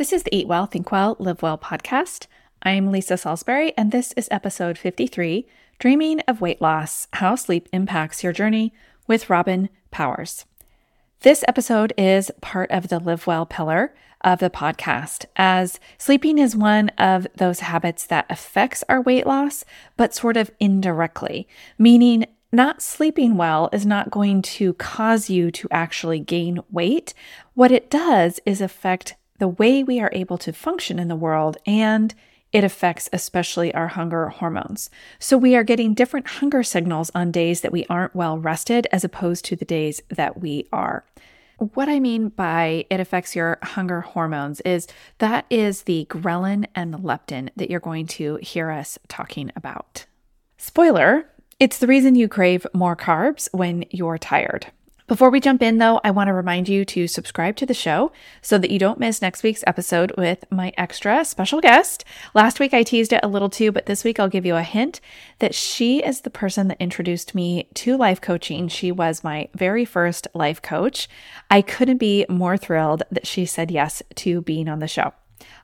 This 0.00 0.14
is 0.14 0.22
the 0.22 0.34
Eat 0.34 0.48
Well, 0.48 0.64
Think 0.64 0.90
Well, 0.90 1.14
Live 1.18 1.42
Well 1.42 1.58
podcast. 1.58 2.26
I'm 2.62 2.90
Lisa 2.90 3.18
Salisbury, 3.18 3.74
and 3.76 3.92
this 3.92 4.14
is 4.14 4.28
episode 4.30 4.78
53 4.78 5.46
Dreaming 5.78 6.20
of 6.20 6.40
Weight 6.40 6.62
Loss 6.62 7.08
How 7.12 7.34
Sleep 7.34 7.68
Impacts 7.70 8.24
Your 8.24 8.32
Journey 8.32 8.72
with 9.06 9.26
Robynn 9.26 9.68
Powers. 9.90 10.46
This 11.20 11.44
episode 11.46 11.92
is 11.98 12.30
part 12.40 12.70
of 12.70 12.88
the 12.88 12.98
Live 12.98 13.26
Well 13.26 13.44
pillar 13.44 13.92
of 14.22 14.38
the 14.38 14.48
podcast, 14.48 15.26
as 15.36 15.78
sleeping 15.98 16.38
is 16.38 16.56
one 16.56 16.88
of 16.96 17.26
those 17.36 17.60
habits 17.60 18.06
that 18.06 18.24
affects 18.30 18.82
our 18.88 19.02
weight 19.02 19.26
loss, 19.26 19.66
but 19.98 20.14
sort 20.14 20.38
of 20.38 20.50
indirectly, 20.58 21.46
meaning 21.76 22.24
not 22.52 22.80
sleeping 22.80 23.36
well 23.36 23.68
is 23.70 23.84
not 23.84 24.10
going 24.10 24.40
to 24.40 24.72
cause 24.72 25.28
you 25.28 25.50
to 25.50 25.68
actually 25.70 26.20
gain 26.20 26.58
weight. 26.70 27.12
What 27.52 27.70
it 27.70 27.90
does 27.90 28.40
is 28.46 28.62
affect 28.62 29.14
the 29.40 29.48
way 29.48 29.82
we 29.82 29.98
are 30.00 30.10
able 30.12 30.38
to 30.38 30.52
function 30.52 30.98
in 31.00 31.08
the 31.08 31.16
world 31.16 31.56
and 31.66 32.14
it 32.52 32.62
affects 32.62 33.08
especially 33.12 33.72
our 33.74 33.88
hunger 33.88 34.28
hormones. 34.28 34.90
So 35.18 35.38
we 35.38 35.56
are 35.56 35.64
getting 35.64 35.94
different 35.94 36.26
hunger 36.26 36.62
signals 36.62 37.10
on 37.14 37.30
days 37.30 37.62
that 37.62 37.72
we 37.72 37.86
aren't 37.86 38.14
well 38.14 38.38
rested 38.38 38.86
as 38.92 39.02
opposed 39.02 39.44
to 39.46 39.56
the 39.56 39.64
days 39.64 40.02
that 40.08 40.40
we 40.40 40.66
are. 40.72 41.04
What 41.58 41.88
I 41.88 42.00
mean 42.00 42.30
by 42.30 42.86
it 42.90 43.00
affects 43.00 43.36
your 43.36 43.58
hunger 43.62 44.00
hormones 44.00 44.60
is 44.62 44.86
that 45.18 45.46
is 45.50 45.82
the 45.82 46.06
ghrelin 46.10 46.66
and 46.74 46.92
the 46.92 46.98
leptin 46.98 47.50
that 47.56 47.70
you're 47.70 47.80
going 47.80 48.06
to 48.08 48.36
hear 48.36 48.70
us 48.70 48.98
talking 49.08 49.52
about. 49.54 50.06
Spoiler, 50.56 51.26
it's 51.58 51.78
the 51.78 51.86
reason 51.86 52.14
you 52.14 52.28
crave 52.28 52.66
more 52.72 52.96
carbs 52.96 53.48
when 53.52 53.84
you're 53.90 54.18
tired. 54.18 54.66
Before 55.10 55.30
we 55.30 55.40
jump 55.40 55.60
in, 55.60 55.78
though, 55.78 56.00
I 56.04 56.12
want 56.12 56.28
to 56.28 56.32
remind 56.32 56.68
you 56.68 56.84
to 56.84 57.08
subscribe 57.08 57.56
to 57.56 57.66
the 57.66 57.74
show 57.74 58.12
so 58.42 58.58
that 58.58 58.70
you 58.70 58.78
don't 58.78 59.00
miss 59.00 59.20
next 59.20 59.42
week's 59.42 59.64
episode 59.66 60.12
with 60.16 60.44
my 60.52 60.72
extra 60.78 61.24
special 61.24 61.60
guest. 61.60 62.04
Last 62.32 62.60
week 62.60 62.72
I 62.72 62.84
teased 62.84 63.12
it 63.12 63.18
a 63.24 63.26
little 63.26 63.50
too, 63.50 63.72
but 63.72 63.86
this 63.86 64.04
week 64.04 64.20
I'll 64.20 64.28
give 64.28 64.46
you 64.46 64.54
a 64.54 64.62
hint 64.62 65.00
that 65.40 65.52
she 65.52 65.98
is 65.98 66.20
the 66.20 66.30
person 66.30 66.68
that 66.68 66.80
introduced 66.80 67.34
me 67.34 67.68
to 67.74 67.96
life 67.96 68.20
coaching. 68.20 68.68
She 68.68 68.92
was 68.92 69.24
my 69.24 69.48
very 69.52 69.84
first 69.84 70.28
life 70.32 70.62
coach. 70.62 71.08
I 71.50 71.60
couldn't 71.60 71.98
be 71.98 72.24
more 72.28 72.56
thrilled 72.56 73.02
that 73.10 73.26
she 73.26 73.46
said 73.46 73.72
yes 73.72 74.04
to 74.14 74.42
being 74.42 74.68
on 74.68 74.78
the 74.78 74.86
show. 74.86 75.12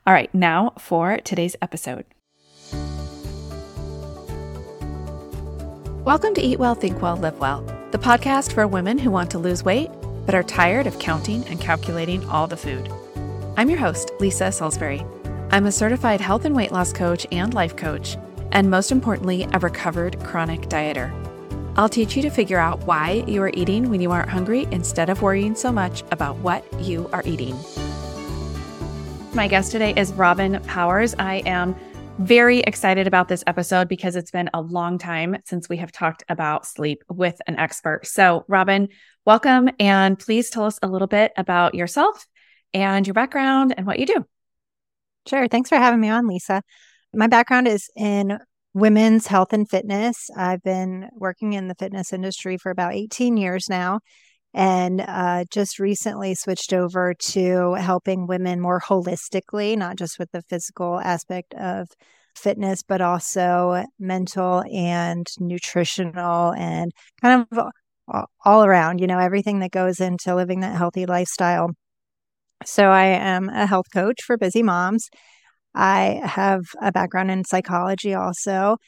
All 0.04 0.12
right, 0.12 0.34
now 0.34 0.72
for 0.76 1.18
today's 1.18 1.54
episode. 1.62 2.04
Welcome 6.02 6.34
to 6.34 6.40
Eat 6.40 6.58
Well, 6.58 6.74
Think 6.74 7.00
Well, 7.00 7.16
Live 7.16 7.38
Well 7.38 7.75
the 7.92 7.98
podcast 7.98 8.52
for 8.52 8.66
women 8.66 8.98
who 8.98 9.12
want 9.12 9.30
to 9.30 9.38
lose 9.38 9.64
weight 9.64 9.90
but 10.26 10.34
are 10.34 10.42
tired 10.42 10.88
of 10.88 10.98
counting 10.98 11.46
and 11.46 11.60
calculating 11.60 12.28
all 12.28 12.48
the 12.48 12.56
food. 12.56 12.90
I'm 13.56 13.70
your 13.70 13.78
host, 13.78 14.10
Lisa 14.18 14.50
Salisbury. 14.50 15.04
I'm 15.50 15.66
a 15.66 15.72
certified 15.72 16.20
health 16.20 16.44
and 16.44 16.56
weight 16.56 16.72
loss 16.72 16.92
coach 16.92 17.28
and 17.30 17.54
life 17.54 17.76
coach, 17.76 18.16
and 18.50 18.68
most 18.68 18.90
importantly, 18.90 19.46
a 19.52 19.60
recovered 19.60 20.18
chronic 20.24 20.62
dieter. 20.62 21.12
I'll 21.76 21.88
teach 21.88 22.16
you 22.16 22.22
to 22.22 22.30
figure 22.30 22.58
out 22.58 22.84
why 22.86 23.24
you 23.28 23.40
are 23.42 23.52
eating 23.54 23.88
when 23.88 24.00
you 24.00 24.10
aren't 24.10 24.30
hungry 24.30 24.66
instead 24.72 25.08
of 25.08 25.22
worrying 25.22 25.54
so 25.54 25.70
much 25.70 26.02
about 26.10 26.36
what 26.38 26.64
you 26.80 27.08
are 27.12 27.22
eating. 27.24 27.56
My 29.32 29.46
guest 29.46 29.70
today 29.70 29.94
is 29.96 30.10
Robynn 30.12 30.64
Powers. 30.66 31.14
I 31.18 31.36
am 31.46 31.76
very 32.18 32.60
excited 32.60 33.06
about 33.06 33.28
this 33.28 33.44
episode 33.46 33.88
because 33.88 34.16
it's 34.16 34.30
been 34.30 34.48
a 34.54 34.60
long 34.60 34.96
time 34.98 35.36
since 35.44 35.68
we 35.68 35.76
have 35.76 35.92
talked 35.92 36.24
about 36.28 36.66
sleep 36.66 37.04
with 37.10 37.40
an 37.46 37.58
expert. 37.58 38.06
So, 38.06 38.44
Robynn, 38.48 38.88
welcome 39.26 39.68
and 39.78 40.18
please 40.18 40.48
tell 40.48 40.64
us 40.64 40.78
a 40.82 40.88
little 40.88 41.08
bit 41.08 41.32
about 41.36 41.74
yourself 41.74 42.26
and 42.72 43.06
your 43.06 43.14
background 43.14 43.74
and 43.76 43.86
what 43.86 43.98
you 43.98 44.06
do. 44.06 44.24
Sure. 45.26 45.46
Thanks 45.46 45.68
for 45.68 45.76
having 45.76 46.00
me 46.00 46.08
on, 46.08 46.26
Lisa. 46.26 46.62
My 47.12 47.26
background 47.26 47.68
is 47.68 47.90
in 47.96 48.38
women's 48.72 49.26
health 49.26 49.52
and 49.52 49.68
fitness. 49.68 50.30
I've 50.36 50.62
been 50.62 51.08
working 51.12 51.52
in 51.52 51.68
the 51.68 51.74
fitness 51.74 52.12
industry 52.12 52.56
for 52.56 52.70
about 52.70 52.94
18 52.94 53.36
years 53.36 53.68
now 53.68 54.00
and 54.56 55.02
uh, 55.06 55.44
just 55.50 55.78
recently 55.78 56.34
switched 56.34 56.72
over 56.72 57.12
to 57.12 57.74
helping 57.74 58.26
women 58.26 58.58
more 58.58 58.80
holistically, 58.80 59.76
not 59.76 59.96
just 59.96 60.18
with 60.18 60.32
the 60.32 60.40
physical 60.42 60.98
aspect 60.98 61.52
of 61.54 61.88
fitness, 62.36 62.82
but 62.82 63.00
also 63.00 63.84
mental 63.98 64.62
and 64.72 65.26
nutritional 65.38 66.52
and 66.52 66.92
kind 67.20 67.46
of 67.50 67.70
all 68.44 68.64
around, 68.64 69.00
you 69.00 69.06
know, 69.06 69.18
everything 69.18 69.60
that 69.60 69.70
goes 69.72 70.00
into 70.00 70.34
living 70.34 70.60
that 70.60 70.76
healthy 70.76 71.06
lifestyle. 71.06 71.70
So, 72.64 72.88
I 72.90 73.06
am 73.06 73.48
a 73.48 73.66
health 73.66 73.86
coach 73.92 74.22
for 74.22 74.36
busy 74.38 74.62
moms. 74.62 75.08
I 75.74 76.20
have 76.24 76.62
a 76.80 76.90
background 76.92 77.30
in 77.30 77.44
psychology 77.44 78.14
also, 78.14 78.78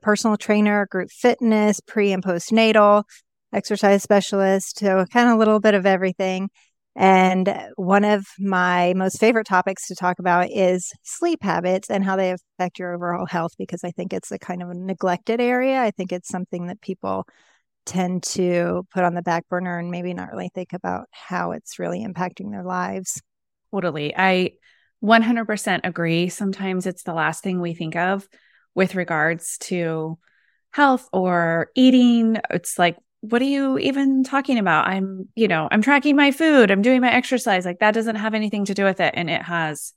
personal 0.00 0.36
trainer, 0.36 0.86
group 0.90 1.10
fitness, 1.10 1.80
pre 1.80 2.12
and 2.12 2.24
postnatal, 2.24 3.04
exercise 3.52 4.02
specialist, 4.02 4.78
so 4.78 5.04
kind 5.12 5.28
of 5.28 5.36
a 5.36 5.38
little 5.38 5.60
bit 5.60 5.74
of 5.74 5.84
everything. 5.84 6.48
And 6.94 7.54
one 7.76 8.04
of 8.04 8.26
my 8.38 8.92
most 8.94 9.18
favorite 9.18 9.46
topics 9.46 9.88
to 9.88 9.94
talk 9.94 10.18
about 10.18 10.50
is 10.50 10.92
sleep 11.02 11.42
habits 11.42 11.88
and 11.90 12.04
how 12.04 12.16
they 12.16 12.32
affect 12.32 12.78
your 12.78 12.94
overall 12.94 13.26
health, 13.26 13.52
because 13.58 13.82
I 13.82 13.90
think 13.92 14.12
it's 14.12 14.30
a 14.30 14.38
kind 14.38 14.62
of 14.62 14.68
a 14.68 14.74
neglected 14.74 15.40
area. 15.40 15.80
I 15.80 15.90
think 15.90 16.12
it's 16.12 16.28
something 16.28 16.66
that 16.66 16.82
people 16.82 17.26
tend 17.86 18.22
to 18.22 18.86
put 18.92 19.04
on 19.04 19.14
the 19.14 19.22
back 19.22 19.48
burner 19.48 19.78
and 19.78 19.90
maybe 19.90 20.14
not 20.14 20.30
really 20.30 20.50
think 20.54 20.72
about 20.72 21.06
how 21.10 21.52
it's 21.52 21.78
really 21.78 22.04
impacting 22.04 22.50
their 22.50 22.62
lives. 22.62 23.20
Totally. 23.72 24.14
I 24.16 24.52
100% 25.00 25.80
agree. 25.84 26.28
Sometimes 26.28 26.86
it's 26.86 27.02
the 27.02 27.14
last 27.14 27.42
thing 27.42 27.60
we 27.60 27.74
think 27.74 27.96
of 27.96 28.28
with 28.74 28.94
regards 28.94 29.58
to 29.58 30.18
health 30.70 31.08
or 31.12 31.70
eating. 31.74 32.36
It's 32.50 32.78
like 32.78 32.96
what 33.22 33.40
are 33.40 33.46
you 33.46 33.78
even 33.78 34.24
talking 34.24 34.58
about? 34.58 34.88
I'm, 34.88 35.28
you 35.36 35.46
know, 35.46 35.68
I'm 35.70 35.80
tracking 35.80 36.16
my 36.16 36.32
food, 36.32 36.70
I'm 36.72 36.82
doing 36.82 37.00
my 37.00 37.12
exercise. 37.12 37.64
Like 37.64 37.78
that 37.78 37.94
doesn't 37.94 38.16
have 38.16 38.34
anything 38.34 38.64
to 38.66 38.74
do 38.74 38.84
with 38.84 39.00
it. 39.00 39.14
And 39.16 39.30
it 39.30 39.42
has 39.42 39.92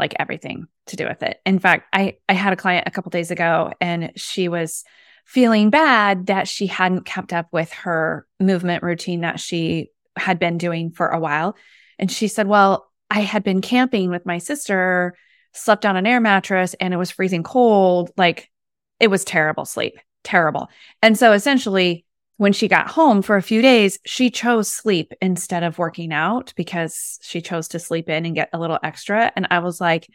like 0.00 0.14
everything 0.18 0.66
to 0.86 0.96
do 0.96 1.06
with 1.06 1.22
it. 1.22 1.40
In 1.46 1.60
fact, 1.60 1.86
I 1.92 2.16
I 2.28 2.32
had 2.32 2.52
a 2.52 2.56
client 2.56 2.88
a 2.88 2.90
couple 2.90 3.10
days 3.10 3.30
ago 3.30 3.72
and 3.80 4.10
she 4.16 4.48
was 4.48 4.82
feeling 5.26 5.70
bad 5.70 6.26
that 6.26 6.48
she 6.48 6.66
hadn't 6.66 7.04
kept 7.04 7.32
up 7.32 7.46
with 7.52 7.72
her 7.72 8.26
movement 8.40 8.82
routine 8.82 9.20
that 9.20 9.38
she 9.38 9.90
had 10.16 10.40
been 10.40 10.58
doing 10.58 10.90
for 10.90 11.06
a 11.06 11.20
while. 11.20 11.56
And 12.00 12.10
she 12.10 12.26
said, 12.26 12.48
"Well, 12.48 12.90
I 13.10 13.20
had 13.20 13.44
been 13.44 13.60
camping 13.60 14.10
with 14.10 14.26
my 14.26 14.38
sister, 14.38 15.14
slept 15.52 15.86
on 15.86 15.96
an 15.96 16.06
air 16.06 16.20
mattress 16.20 16.74
and 16.80 16.92
it 16.92 16.96
was 16.96 17.12
freezing 17.12 17.44
cold. 17.44 18.10
Like 18.16 18.50
it 18.98 19.08
was 19.08 19.24
terrible 19.24 19.66
sleep, 19.66 20.00
terrible." 20.24 20.68
And 21.00 21.16
so 21.16 21.32
essentially 21.32 22.04
when 22.40 22.54
she 22.54 22.68
got 22.68 22.88
home 22.88 23.20
for 23.20 23.36
a 23.36 23.42
few 23.42 23.60
days, 23.60 23.98
she 24.06 24.30
chose 24.30 24.72
sleep 24.72 25.12
instead 25.20 25.62
of 25.62 25.76
working 25.76 26.10
out 26.10 26.54
because 26.56 27.18
she 27.20 27.42
chose 27.42 27.68
to 27.68 27.78
sleep 27.78 28.08
in 28.08 28.24
and 28.24 28.34
get 28.34 28.48
a 28.54 28.58
little 28.58 28.78
extra. 28.82 29.30
And 29.36 29.46
I 29.50 29.58
was 29.58 29.78
like, 29.78 30.08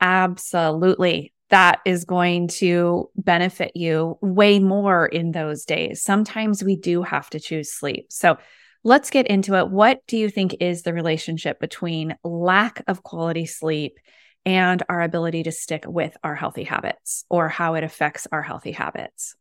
absolutely. 0.00 1.34
That 1.50 1.80
is 1.84 2.06
going 2.06 2.48
to 2.60 3.10
benefit 3.14 3.72
you 3.74 4.16
way 4.22 4.58
more 4.58 5.04
in 5.04 5.32
those 5.32 5.66
days. 5.66 6.02
Sometimes 6.02 6.64
we 6.64 6.76
do 6.76 7.02
have 7.02 7.28
to 7.28 7.38
choose 7.38 7.70
sleep. 7.70 8.06
So 8.08 8.38
let's 8.82 9.10
get 9.10 9.26
into 9.26 9.54
it. 9.56 9.68
What 9.68 10.00
do 10.06 10.16
you 10.16 10.30
think 10.30 10.56
is 10.60 10.80
the 10.80 10.94
relationship 10.94 11.60
between 11.60 12.16
lack 12.24 12.82
of 12.88 13.02
quality 13.02 13.44
sleep 13.44 13.98
and 14.46 14.82
our 14.88 15.02
ability 15.02 15.42
to 15.42 15.52
stick 15.52 15.84
with 15.86 16.16
our 16.24 16.36
healthy 16.36 16.64
habits 16.64 17.26
or 17.28 17.50
how 17.50 17.74
it 17.74 17.84
affects 17.84 18.26
our 18.32 18.40
healthy 18.40 18.72
habits? 18.72 19.36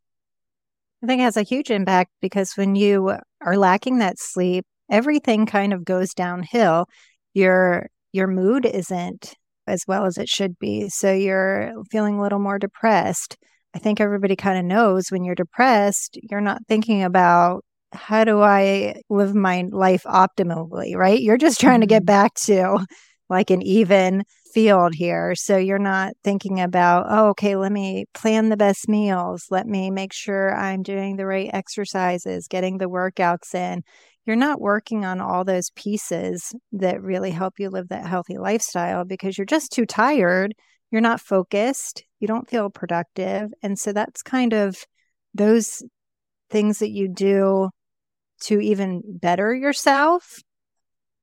I 1.04 1.08
think 1.08 1.22
it 1.22 1.26
has 1.26 1.38
a 1.38 1.44
huge 1.44 1.72
impact 1.72 2.12
because 2.22 2.54
when 2.56 2.76
you 2.76 3.16
are 3.42 3.58
lacking 3.58 4.00
that 4.00 4.20
sleep, 4.20 4.66
everything 4.90 5.46
kind 5.46 5.74
of 5.74 5.86
goes 5.86 6.14
downhill. 6.14 6.88
Your 7.34 7.88
your 8.12 8.28
mood 8.28 8.66
isn't 8.66 9.35
as 9.68 9.84
well 9.88 10.06
as 10.06 10.18
it 10.18 10.28
should 10.28 10.58
be. 10.59 10.90
So 10.90 11.14
you're 11.14 11.72
feeling 11.91 12.18
a 12.18 12.22
little 12.22 12.40
more 12.40 12.59
depressed. 12.59 13.38
I 13.73 13.79
think 13.79 14.02
everybody 14.02 14.35
kind 14.35 14.58
of 14.58 14.66
knows 14.66 15.09
when 15.09 15.23
you're 15.23 15.35
depressed, 15.35 16.18
you're 16.23 16.41
not 16.41 16.64
thinking 16.68 17.03
about 17.03 17.64
how 17.94 18.23
do 18.23 18.41
I 18.41 19.02
live 19.09 19.35
my 19.35 19.66
life 19.72 20.03
optimally, 20.03 20.96
right? 20.96 21.20
You're 21.22 21.38
just 21.38 21.59
trying 21.59 21.82
to 21.82 21.88
get 21.88 22.02
mm-hmm. 22.02 22.06
back 22.08 22.34
to 22.46 22.85
like 23.29 23.52
an 23.52 23.62
even 23.62 24.23
field 24.53 24.93
here. 24.96 25.35
So 25.35 25.57
you're 25.57 25.79
not 25.79 26.13
thinking 26.23 26.59
about, 26.59 27.05
oh, 27.09 27.29
okay, 27.29 27.55
let 27.55 27.72
me 27.72 28.05
plan 28.13 28.49
the 28.49 28.57
best 28.57 28.87
meals. 28.87 29.46
Let 29.49 29.67
me 29.67 29.91
make 29.91 30.13
sure 30.13 30.55
I'm 30.55 30.84
doing 30.84 31.16
the 31.16 31.25
right 31.25 31.49
exercises, 31.53 32.47
getting 32.47 32.78
the 32.78 32.90
workouts 32.90 33.53
in. 33.53 33.84
You're 34.25 34.35
not 34.35 34.61
working 34.61 35.05
on 35.05 35.22
all 35.22 35.43
those 35.43 35.72
pieces 35.72 36.53
that 36.73 37.01
really 37.01 37.31
help 37.31 37.55
you 37.59 37.69
live 37.69 37.90
that 37.90 38.05
healthy 38.05 38.37
lifestyle 38.37 39.05
because 39.05 39.37
you're 39.37 39.46
just 39.46 39.72
too 39.72 39.85
tired. 39.85 40.53
You're 40.91 41.01
not 41.01 41.22
focused. 41.22 42.03
You 42.19 42.28
don't 42.28 42.49
feel 42.49 42.69
productive. 42.69 43.49
And 43.63 43.78
so 43.78 43.93
that's 43.93 44.22
kind 44.22 44.53
of 44.53 44.75
those 45.34 45.84
things 46.49 46.79
that 46.79 46.90
you 46.90 47.07
do 47.07 47.69
to 48.41 48.59
even 48.59 49.01
better 49.05 49.53
yourself 49.53 50.41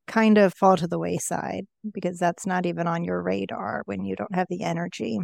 kind 0.07 0.39
of 0.39 0.55
fall 0.55 0.77
to 0.77 0.87
the 0.87 0.99
wayside 0.99 1.67
because 1.93 2.19
that's 2.19 2.47
not 2.47 2.67
even 2.67 2.87
on 2.87 3.05
your 3.05 3.23
radar 3.23 3.83
when 3.87 4.05
you 4.05 4.17
don't 4.17 4.35
have 4.35 4.47
the 4.49 4.63
energy. 4.63 5.19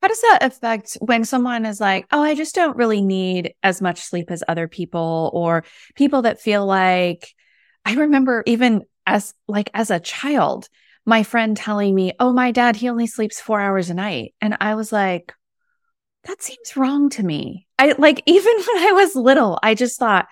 How 0.00 0.08
does 0.08 0.20
that 0.20 0.38
affect 0.42 0.96
when 1.00 1.24
someone 1.24 1.66
is 1.66 1.80
like, 1.80 2.06
oh, 2.12 2.22
I 2.22 2.34
just 2.34 2.54
don't 2.54 2.76
really 2.76 3.02
need 3.02 3.54
as 3.62 3.82
much 3.82 4.00
sleep 4.00 4.30
as 4.30 4.44
other 4.46 4.68
people, 4.68 5.30
or 5.34 5.64
people 5.96 6.22
that 6.22 6.40
feel 6.40 6.64
like, 6.64 7.34
I 7.84 7.94
remember 7.94 8.42
even 8.46 8.82
as 9.06 9.34
like 9.48 9.70
as 9.74 9.90
a 9.90 9.98
child, 9.98 10.68
my 11.04 11.22
friend 11.22 11.56
telling 11.56 11.94
me, 11.94 12.12
oh, 12.20 12.32
my 12.32 12.52
dad, 12.52 12.76
he 12.76 12.88
only 12.88 13.06
sleeps 13.06 13.40
four 13.40 13.60
hours 13.60 13.90
a 13.90 13.94
night. 13.94 14.34
And 14.40 14.56
I 14.60 14.74
was 14.76 14.92
like, 14.92 15.34
that 16.24 16.42
seems 16.42 16.76
wrong 16.76 17.08
to 17.10 17.22
me. 17.22 17.66
I 17.78 17.94
like, 17.98 18.22
even 18.26 18.54
when 18.56 18.88
I 18.88 18.92
was 18.92 19.16
little, 19.16 19.58
I 19.62 19.74
just 19.74 19.98
thought, 19.98 20.28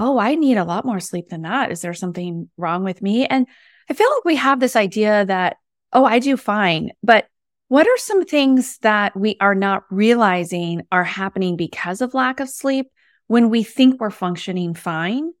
oh, 0.00 0.18
I 0.18 0.34
need 0.34 0.56
a 0.56 0.64
lot 0.64 0.86
more 0.86 0.98
sleep 0.98 1.28
than 1.28 1.42
that. 1.42 1.70
Is 1.70 1.82
there 1.82 1.92
something 1.92 2.48
wrong 2.56 2.84
with 2.84 3.02
me? 3.02 3.26
And 3.26 3.46
I 3.88 3.92
feel 3.92 4.10
like 4.10 4.24
we 4.24 4.36
have 4.36 4.58
this 4.58 4.74
idea 4.74 5.26
that, 5.26 5.58
oh, 5.92 6.06
I 6.06 6.20
do 6.20 6.38
fine. 6.38 6.92
But 7.02 7.26
what 7.68 7.86
are 7.86 7.98
some 7.98 8.24
things 8.24 8.78
that 8.78 9.14
we 9.14 9.36
are 9.40 9.54
not 9.54 9.84
realizing 9.90 10.82
are 10.90 11.04
happening 11.04 11.56
because 11.56 12.00
of 12.00 12.14
lack 12.14 12.40
of 12.40 12.48
sleep 12.48 12.86
when 13.26 13.50
we 13.50 13.62
think 13.62 14.00
we're 14.00 14.10
functioning 14.10 14.72
fine, 14.74 15.32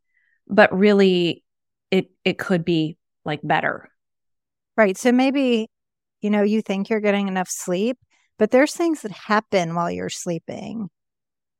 but 0.46 0.76
really 0.76 1.42
it 1.90 2.10
it 2.24 2.38
could 2.38 2.64
be 2.64 2.98
like 3.24 3.40
better? 3.42 3.88
Right. 4.76 4.96
So 4.96 5.10
maybe 5.10 5.68
you 6.20 6.28
know, 6.28 6.42
you 6.42 6.60
think 6.60 6.90
you're 6.90 7.00
getting 7.00 7.28
enough 7.28 7.48
sleep, 7.48 7.96
but 8.38 8.50
there's 8.50 8.74
things 8.74 9.02
that 9.02 9.12
happen 9.12 9.74
while 9.74 9.90
you're 9.90 10.10
sleeping. 10.10 10.90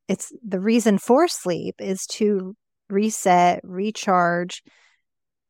It's 0.06 0.32
the 0.46 0.60
reason 0.60 0.98
for 0.98 1.28
sleep 1.28 1.76
is 1.78 2.06
to 2.08 2.54
reset, 2.90 3.60
recharge, 3.64 4.62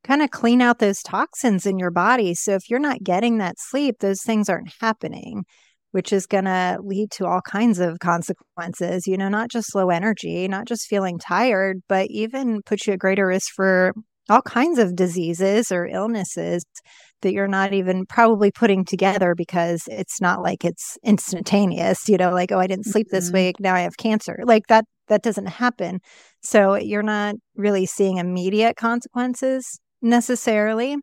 kind 0.04 0.22
of 0.22 0.30
clean 0.30 0.62
out 0.62 0.78
those 0.78 1.02
toxins 1.02 1.66
in 1.66 1.78
your 1.78 1.90
body. 1.90 2.34
So 2.34 2.54
if 2.54 2.70
you're 2.70 2.78
not 2.78 3.02
getting 3.02 3.38
that 3.38 3.56
sleep, 3.58 3.96
those 4.00 4.22
things 4.22 4.48
aren't 4.48 4.72
happening, 4.80 5.44
which 5.92 6.12
is 6.12 6.26
going 6.26 6.44
to 6.44 6.78
lead 6.82 7.10
to 7.12 7.26
all 7.26 7.42
kinds 7.42 7.80
of 7.80 7.98
consequences, 7.98 9.06
you 9.06 9.16
know, 9.16 9.28
not 9.28 9.50
just 9.50 9.74
low 9.74 9.90
energy, 9.90 10.48
not 10.48 10.66
just 10.66 10.86
feeling 10.86 11.18
tired, 11.18 11.82
but 11.88 12.06
even 12.10 12.62
put 12.62 12.86
you 12.86 12.94
at 12.94 12.98
greater 12.98 13.26
risk 13.26 13.52
for 13.54 13.92
all 14.30 14.42
kinds 14.42 14.78
of 14.78 14.96
diseases 14.96 15.70
or 15.70 15.86
illnesses 15.86 16.64
that 17.22 17.32
you're 17.32 17.48
not 17.48 17.74
even 17.74 18.06
probably 18.06 18.50
putting 18.50 18.84
together 18.84 19.34
because 19.34 19.82
it's 19.88 20.20
not 20.20 20.40
like 20.40 20.64
it's 20.64 20.96
instantaneous 21.02 22.08
you 22.08 22.16
know 22.16 22.30
like 22.30 22.50
oh 22.52 22.58
i 22.58 22.66
didn't 22.66 22.86
sleep 22.86 23.08
this 23.10 23.26
mm-hmm. 23.26 23.36
week 23.36 23.60
now 23.60 23.74
i 23.74 23.80
have 23.80 23.96
cancer 23.98 24.38
like 24.44 24.66
that 24.68 24.84
that 25.08 25.22
doesn't 25.22 25.46
happen 25.46 26.00
so 26.42 26.74
you're 26.76 27.02
not 27.02 27.34
really 27.54 27.86
seeing 27.86 28.16
immediate 28.16 28.76
consequences 28.76 29.78
necessarily, 30.02 30.96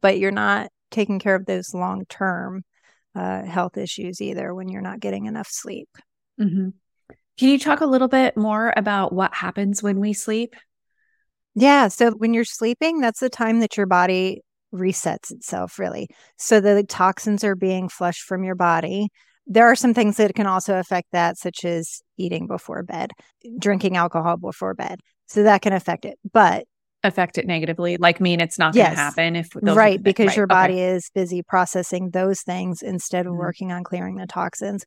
but 0.00 0.18
you're 0.18 0.30
not 0.30 0.70
taking 0.90 1.18
care 1.18 1.34
of 1.34 1.46
those 1.46 1.74
long 1.74 2.04
term 2.08 2.62
uh, 3.14 3.42
health 3.42 3.76
issues 3.76 4.20
either 4.20 4.54
when 4.54 4.68
you're 4.68 4.82
not 4.82 5.00
getting 5.00 5.26
enough 5.26 5.48
sleep. 5.50 5.88
Mm-hmm. 6.40 6.68
Can 7.38 7.48
you 7.48 7.58
talk 7.58 7.80
a 7.80 7.86
little 7.86 8.08
bit 8.08 8.36
more 8.36 8.72
about 8.76 9.12
what 9.12 9.34
happens 9.34 9.82
when 9.82 9.98
we 9.98 10.12
sleep? 10.12 10.54
Yeah. 11.54 11.88
So 11.88 12.10
when 12.12 12.34
you're 12.34 12.44
sleeping, 12.44 13.00
that's 13.00 13.20
the 13.20 13.30
time 13.30 13.60
that 13.60 13.76
your 13.76 13.86
body 13.86 14.42
resets 14.72 15.30
itself, 15.30 15.78
really. 15.78 16.08
So 16.38 16.60
the 16.60 16.84
toxins 16.84 17.44
are 17.44 17.56
being 17.56 17.88
flushed 17.88 18.22
from 18.22 18.44
your 18.44 18.54
body. 18.54 19.08
There 19.46 19.66
are 19.66 19.76
some 19.76 19.94
things 19.94 20.16
that 20.18 20.34
can 20.34 20.46
also 20.46 20.78
affect 20.78 21.08
that, 21.12 21.36
such 21.36 21.64
as 21.64 22.02
eating 22.16 22.46
before 22.46 22.82
bed, 22.82 23.10
drinking 23.58 23.96
alcohol 23.96 24.36
before 24.36 24.74
bed. 24.74 25.00
So 25.26 25.42
that 25.42 25.62
can 25.62 25.72
affect 25.72 26.04
it. 26.04 26.18
But 26.32 26.66
affect 27.02 27.38
it 27.38 27.46
negatively 27.46 27.96
like 27.96 28.20
mean 28.20 28.40
it's 28.40 28.58
not 28.58 28.74
going 28.74 28.90
to 28.90 28.94
happen 28.94 29.34
if 29.34 29.48
right 29.62 30.02
because 30.02 30.28
right. 30.28 30.36
your 30.36 30.46
body 30.46 30.74
okay. 30.74 30.90
is 30.90 31.10
busy 31.14 31.42
processing 31.42 32.10
those 32.10 32.42
things 32.42 32.82
instead 32.82 33.26
of 33.26 33.32
mm-hmm. 33.32 33.40
working 33.40 33.72
on 33.72 33.82
clearing 33.82 34.16
the 34.16 34.26
toxins 34.26 34.84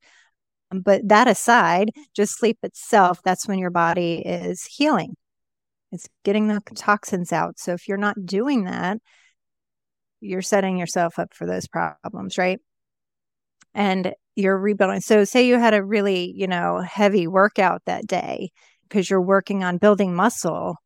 but 0.71 1.01
that 1.07 1.27
aside 1.27 1.89
just 2.15 2.38
sleep 2.38 2.60
itself 2.62 3.19
that's 3.24 3.48
when 3.48 3.57
your 3.57 3.71
body 3.71 4.21
is 4.25 4.63
healing 4.65 5.15
it's 5.94 6.10
getting 6.24 6.48
the 6.48 6.62
toxins 6.75 7.31
out. 7.31 7.60
So 7.60 7.74
if 7.74 7.88
you're 7.88 7.98
not 7.98 8.25
doing 8.25 8.66
that 8.66 8.98
you're 10.24 10.42
setting 10.42 10.78
yourself 10.78 11.19
up 11.19 11.34
for 11.34 11.45
those 11.45 11.68
problems 11.68 12.38
right? 12.38 12.60
And 13.75 14.13
you're 14.36 14.57
rebuilding. 14.57 15.01
So 15.01 15.24
say 15.25 15.45
you 15.45 15.60
had 15.60 15.74
a 15.74 15.84
really 15.84 16.31
you 16.36 16.48
know 16.48 16.80
heavy 16.80 17.28
workout 17.28 17.81
that 17.86 18.07
day 18.07 18.51
because 18.88 19.10
you're 19.10 19.22
working 19.22 19.63
on 19.63 19.78
building 19.78 20.16
muscle 20.16 20.78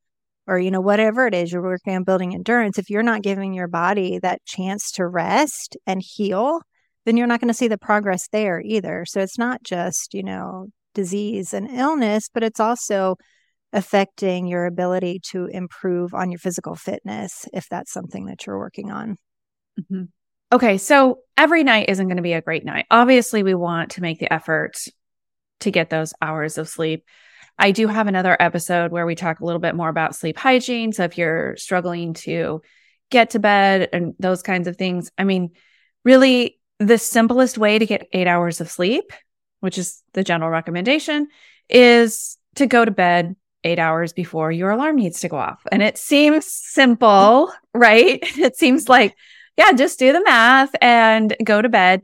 or 0.47 0.57
you 0.59 0.71
know 0.71 0.81
whatever 0.81 1.27
it 1.27 1.33
is 1.33 1.51
you're 1.51 1.61
working 1.61 1.95
on 1.95 2.03
building 2.03 2.33
endurance. 2.33 2.77
If 2.77 2.89
you're 2.89 3.03
not 3.03 3.21
giving 3.21 3.53
your 3.53 3.67
body 3.67 4.19
that 4.19 4.43
chance 4.45 4.91
to 4.93 5.07
rest 5.07 5.77
and 5.85 6.01
heal 6.03 6.61
then 7.05 7.15
you're 7.15 7.27
not 7.27 7.39
going 7.39 7.47
to 7.47 7.53
see 7.53 7.69
the 7.69 7.77
progress 7.77 8.27
there 8.33 8.59
either. 8.59 9.05
So 9.05 9.21
it's 9.21 9.37
not 9.37 9.63
just 9.63 10.13
you 10.13 10.23
know 10.23 10.67
disease 10.93 11.53
and 11.53 11.69
illness 11.69 12.27
but 12.33 12.43
it's 12.43 12.59
also 12.59 13.17
affecting 13.73 14.47
your 14.47 14.65
ability 14.65 15.19
to 15.21 15.45
improve 15.45 16.13
on 16.13 16.31
your 16.31 16.39
physical 16.39 16.75
fitness 16.75 17.45
if 17.53 17.67
that's 17.69 17.91
something 17.91 18.25
that 18.25 18.45
you're 18.45 18.57
working 18.57 18.91
on 18.91 19.17
mm-hmm. 19.79 20.03
okay 20.51 20.77
so 20.77 21.19
every 21.35 21.63
night 21.63 21.89
isn't 21.89 22.07
going 22.07 22.17
to 22.17 22.23
be 22.23 22.33
a 22.33 22.41
great 22.41 22.65
night 22.65 22.85
obviously 22.89 23.43
we 23.43 23.53
want 23.53 23.91
to 23.91 24.01
make 24.01 24.19
the 24.19 24.31
effort 24.31 24.77
to 25.59 25.71
get 25.71 25.89
those 25.89 26.13
hours 26.21 26.57
of 26.57 26.69
sleep 26.69 27.03
I 27.59 27.71
do 27.71 27.87
have 27.87 28.07
another 28.07 28.37
episode 28.39 28.91
where 28.91 29.05
we 29.05 29.15
talk 29.15 29.39
a 29.39 29.45
little 29.45 29.59
bit 29.59 29.75
more 29.75 29.89
about 29.89 30.15
sleep 30.15 30.37
hygiene. 30.37 30.93
So 30.93 31.03
if 31.03 31.17
you're 31.17 31.55
struggling 31.57 32.13
to 32.15 32.61
get 33.09 33.31
to 33.31 33.39
bed 33.39 33.89
and 33.93 34.13
those 34.19 34.43
kinds 34.43 34.67
of 34.67 34.77
things, 34.77 35.11
I 35.17 35.23
mean, 35.23 35.51
really 36.03 36.59
the 36.79 36.99
simplest 36.99 37.57
way 37.57 37.79
to 37.79 37.85
get 37.85 38.07
eight 38.13 38.27
hours 38.27 38.61
of 38.61 38.69
sleep, 38.69 39.11
which 39.61 39.77
is 39.77 40.03
the 40.13 40.23
general 40.23 40.51
recommendation, 40.51 41.27
is 41.67 42.37
to 42.55 42.67
go 42.67 42.85
to 42.85 42.91
bed 42.91 43.35
eight 43.67 43.79
hours 43.79 44.13
before 44.13 44.51
your 44.51 44.71
alarm 44.71 44.95
needs 44.95 45.19
to 45.21 45.29
go 45.29 45.37
off. 45.37 45.61
And 45.71 45.83
it 45.83 45.97
seems 45.97 46.45
simple, 46.45 47.51
right? 47.73 48.19
It 48.37 48.55
seems 48.55 48.87
like, 48.87 49.15
yeah, 49.57 49.71
just 49.73 49.99
do 49.99 50.13
the 50.13 50.23
math 50.23 50.73
and 50.81 51.35
go 51.43 51.61
to 51.61 51.69
bed. 51.69 52.03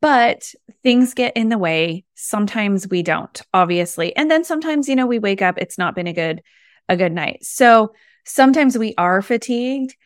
But 0.00 0.52
things 0.82 1.14
get 1.14 1.36
in 1.36 1.48
the 1.48 1.58
way. 1.58 2.04
Sometimes 2.14 2.88
we 2.88 3.02
don't, 3.02 3.40
obviously. 3.52 4.14
And 4.16 4.30
then 4.30 4.44
sometimes, 4.44 4.88
you 4.88 4.96
know, 4.96 5.06
we 5.06 5.18
wake 5.18 5.42
up, 5.42 5.58
it's 5.58 5.78
not 5.78 5.94
been 5.94 6.06
a 6.06 6.12
good, 6.12 6.42
a 6.88 6.96
good 6.96 7.12
night. 7.12 7.44
So 7.44 7.92
sometimes 8.24 8.76
we 8.76 8.94
are 8.96 9.22
fatigued. 9.22 9.96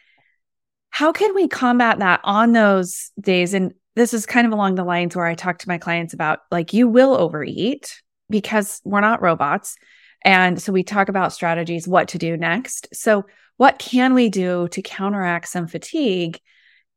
How 0.91 1.13
can 1.13 1.35
we 1.35 1.49
combat 1.49 2.01
that 2.01 2.21
on 2.25 2.53
those 2.53 3.11
days? 3.21 3.55
And 3.55 3.73
this 3.95 4.13
is 4.13 4.27
kind 4.27 4.47
of 4.47 4.53
along 4.53 4.75
the 4.75 4.85
lines 4.85 5.15
where 5.15 5.27
I 5.27 5.35
talk 5.35 5.59
to 5.59 5.69
my 5.69 5.79
clients 5.79 6.15
about 6.15 6.41
like, 6.51 6.73
you 6.73 6.89
will 6.89 7.17
overeat 7.17 8.03
because 8.29 8.81
we're 8.85 9.01
not 9.01 9.23
robots. 9.23 9.77
And 10.25 10.61
so 10.61 10.73
we 10.73 10.83
talk 10.83 11.09
about 11.09 11.33
strategies, 11.33 11.89
what 11.89 12.09
to 12.09 12.19
do 12.19 12.37
next. 12.37 12.89
So, 12.93 13.25
what 13.57 13.79
can 13.79 14.15
we 14.15 14.31
do 14.31 14.69
to 14.69 14.83
counteract 14.83 15.49
some 15.49 15.67
fatigue 15.67 16.39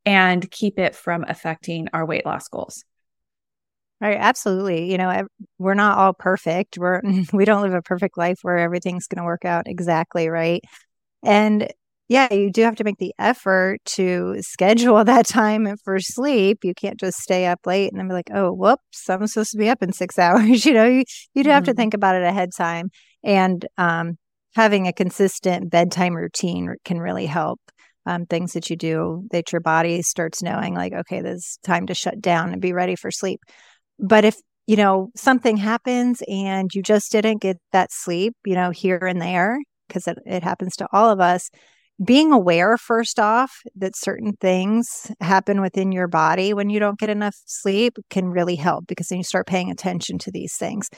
and 0.06 0.50
keep 0.50 0.78
it 0.78 0.94
from 0.94 1.24
affecting 1.28 1.88
our 1.92 2.06
weight 2.06 2.24
loss 2.24 2.48
goals? 2.48 2.84
Right, 4.00 4.18
absolutely. 4.18 4.90
You 4.90 4.98
know, 4.98 5.26
we're 5.58 5.74
not 5.74 5.98
all 5.98 6.12
perfect. 6.12 6.78
We're 6.78 7.00
we 7.32 7.44
don't 7.44 7.62
live 7.62 7.74
a 7.74 7.82
perfect 7.82 8.18
life 8.18 8.38
where 8.42 8.58
everything's 8.58 9.06
going 9.06 9.18
to 9.18 9.24
work 9.24 9.44
out 9.44 9.68
exactly 9.68 10.28
right. 10.28 10.62
And 11.22 11.68
yeah, 12.08 12.32
you 12.32 12.50
do 12.50 12.62
have 12.62 12.76
to 12.76 12.84
make 12.84 12.98
the 12.98 13.14
effort 13.18 13.78
to 13.86 14.36
schedule 14.40 15.02
that 15.04 15.26
time 15.26 15.76
for 15.84 15.98
sleep. 16.00 16.64
You 16.64 16.74
can't 16.74 17.00
just 17.00 17.18
stay 17.18 17.46
up 17.46 17.60
late 17.66 17.92
and 17.92 17.98
then 17.98 18.08
be 18.08 18.14
like, 18.14 18.30
"Oh, 18.34 18.52
whoops, 18.52 19.08
I'm 19.08 19.26
supposed 19.26 19.52
to 19.52 19.58
be 19.58 19.70
up 19.70 19.82
in 19.82 19.92
6 19.92 20.18
hours." 20.18 20.66
you 20.66 20.74
know, 20.74 20.84
you 20.84 21.04
you 21.34 21.44
do 21.44 21.50
have 21.50 21.62
mm-hmm. 21.62 21.70
to 21.72 21.74
think 21.74 21.94
about 21.94 22.16
it 22.16 22.22
ahead 22.22 22.50
time 22.56 22.90
and 23.24 23.66
um, 23.78 24.16
having 24.54 24.86
a 24.86 24.92
consistent 24.92 25.70
bedtime 25.70 26.14
routine 26.14 26.74
can 26.84 26.98
really 26.98 27.26
help. 27.26 27.60
Um, 28.06 28.26
things 28.26 28.52
that 28.52 28.68
you 28.68 28.76
do 28.76 29.26
that 29.30 29.50
your 29.50 29.62
body 29.62 30.02
starts 30.02 30.42
knowing 30.42 30.74
like 30.74 30.92
okay 30.92 31.22
this 31.22 31.58
time 31.64 31.86
to 31.86 31.94
shut 31.94 32.20
down 32.20 32.52
and 32.52 32.60
be 32.60 32.74
ready 32.74 32.96
for 32.96 33.10
sleep 33.10 33.40
but 33.98 34.24
if, 34.24 34.36
you 34.66 34.76
know, 34.76 35.10
something 35.14 35.56
happens 35.56 36.22
and 36.28 36.70
you 36.74 36.82
just 36.82 37.12
didn't 37.12 37.42
get 37.42 37.58
that 37.72 37.92
sleep, 37.92 38.34
you 38.44 38.54
know, 38.54 38.70
here 38.70 38.98
and 38.98 39.20
there, 39.20 39.58
because 39.88 40.06
it, 40.06 40.18
it 40.26 40.42
happens 40.42 40.76
to 40.76 40.88
all 40.92 41.10
of 41.10 41.20
us, 41.20 41.50
being 42.04 42.32
aware 42.32 42.76
first 42.76 43.20
off 43.20 43.60
that 43.76 43.96
certain 43.96 44.32
things 44.40 45.12
happen 45.20 45.60
within 45.60 45.92
your 45.92 46.08
body 46.08 46.52
when 46.52 46.68
you 46.68 46.80
don't 46.80 46.98
get 46.98 47.08
enough 47.08 47.36
sleep 47.46 47.96
can 48.10 48.26
really 48.26 48.56
help 48.56 48.84
because 48.88 49.08
then 49.08 49.18
you 49.18 49.24
start 49.24 49.46
paying 49.46 49.70
attention 49.70 50.18
to 50.18 50.32
these 50.32 50.56
things 50.56 50.90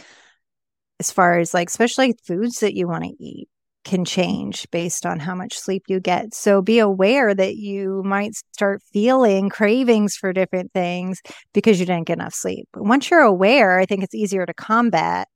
as 1.01 1.11
far 1.11 1.39
as 1.39 1.55
like 1.55 1.69
especially 1.69 2.15
foods 2.25 2.61
that 2.61 2.75
you 2.75 2.89
want 2.89 3.05
to 3.05 3.15
eat 3.23 3.49
can 3.85 4.05
change 4.05 4.69
based 4.73 5.07
on 5.07 5.21
how 5.21 5.35
much 5.35 5.57
sleep 5.57 5.85
you 5.87 6.01
get. 6.01 6.35
So 6.35 6.61
be 6.61 6.81
aware 6.81 7.33
that 7.33 7.55
you 7.55 8.03
might 8.05 8.35
start 8.53 8.83
feeling 8.93 9.49
cravings 9.49 10.17
for 10.17 10.33
different 10.33 10.73
things 10.73 11.23
because 11.55 11.79
you 11.79 11.87
didn't 11.87 12.09
get 12.09 12.19
enough 12.19 12.35
sleep. 12.35 12.69
Once 12.75 13.11
you're 13.11 13.21
aware, 13.21 13.79
I 13.79 13.87
think 13.87 14.03
it's 14.03 14.15
easier 14.15 14.45
to 14.45 14.53
combat 14.53 15.29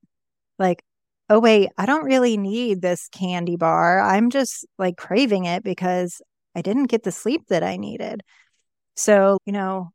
like, 0.59 0.83
oh, 1.29 1.39
wait, 1.39 1.71
I 1.79 1.87
don't 1.87 2.05
really 2.05 2.37
need 2.37 2.83
this 2.83 3.09
candy 3.09 3.57
bar. 3.57 4.01
I'm 4.01 4.31
just 4.31 4.67
like 4.79 4.97
craving 4.97 5.45
it 5.45 5.63
because 5.63 6.21
I 6.57 6.61
didn't 6.61 6.87
get 6.87 7.05
the 7.05 7.13
sleep 7.13 7.43
that 7.51 7.63
I 7.63 7.77
needed. 7.77 8.23
So, 8.97 9.39
you 9.47 9.53
know, 9.53 9.91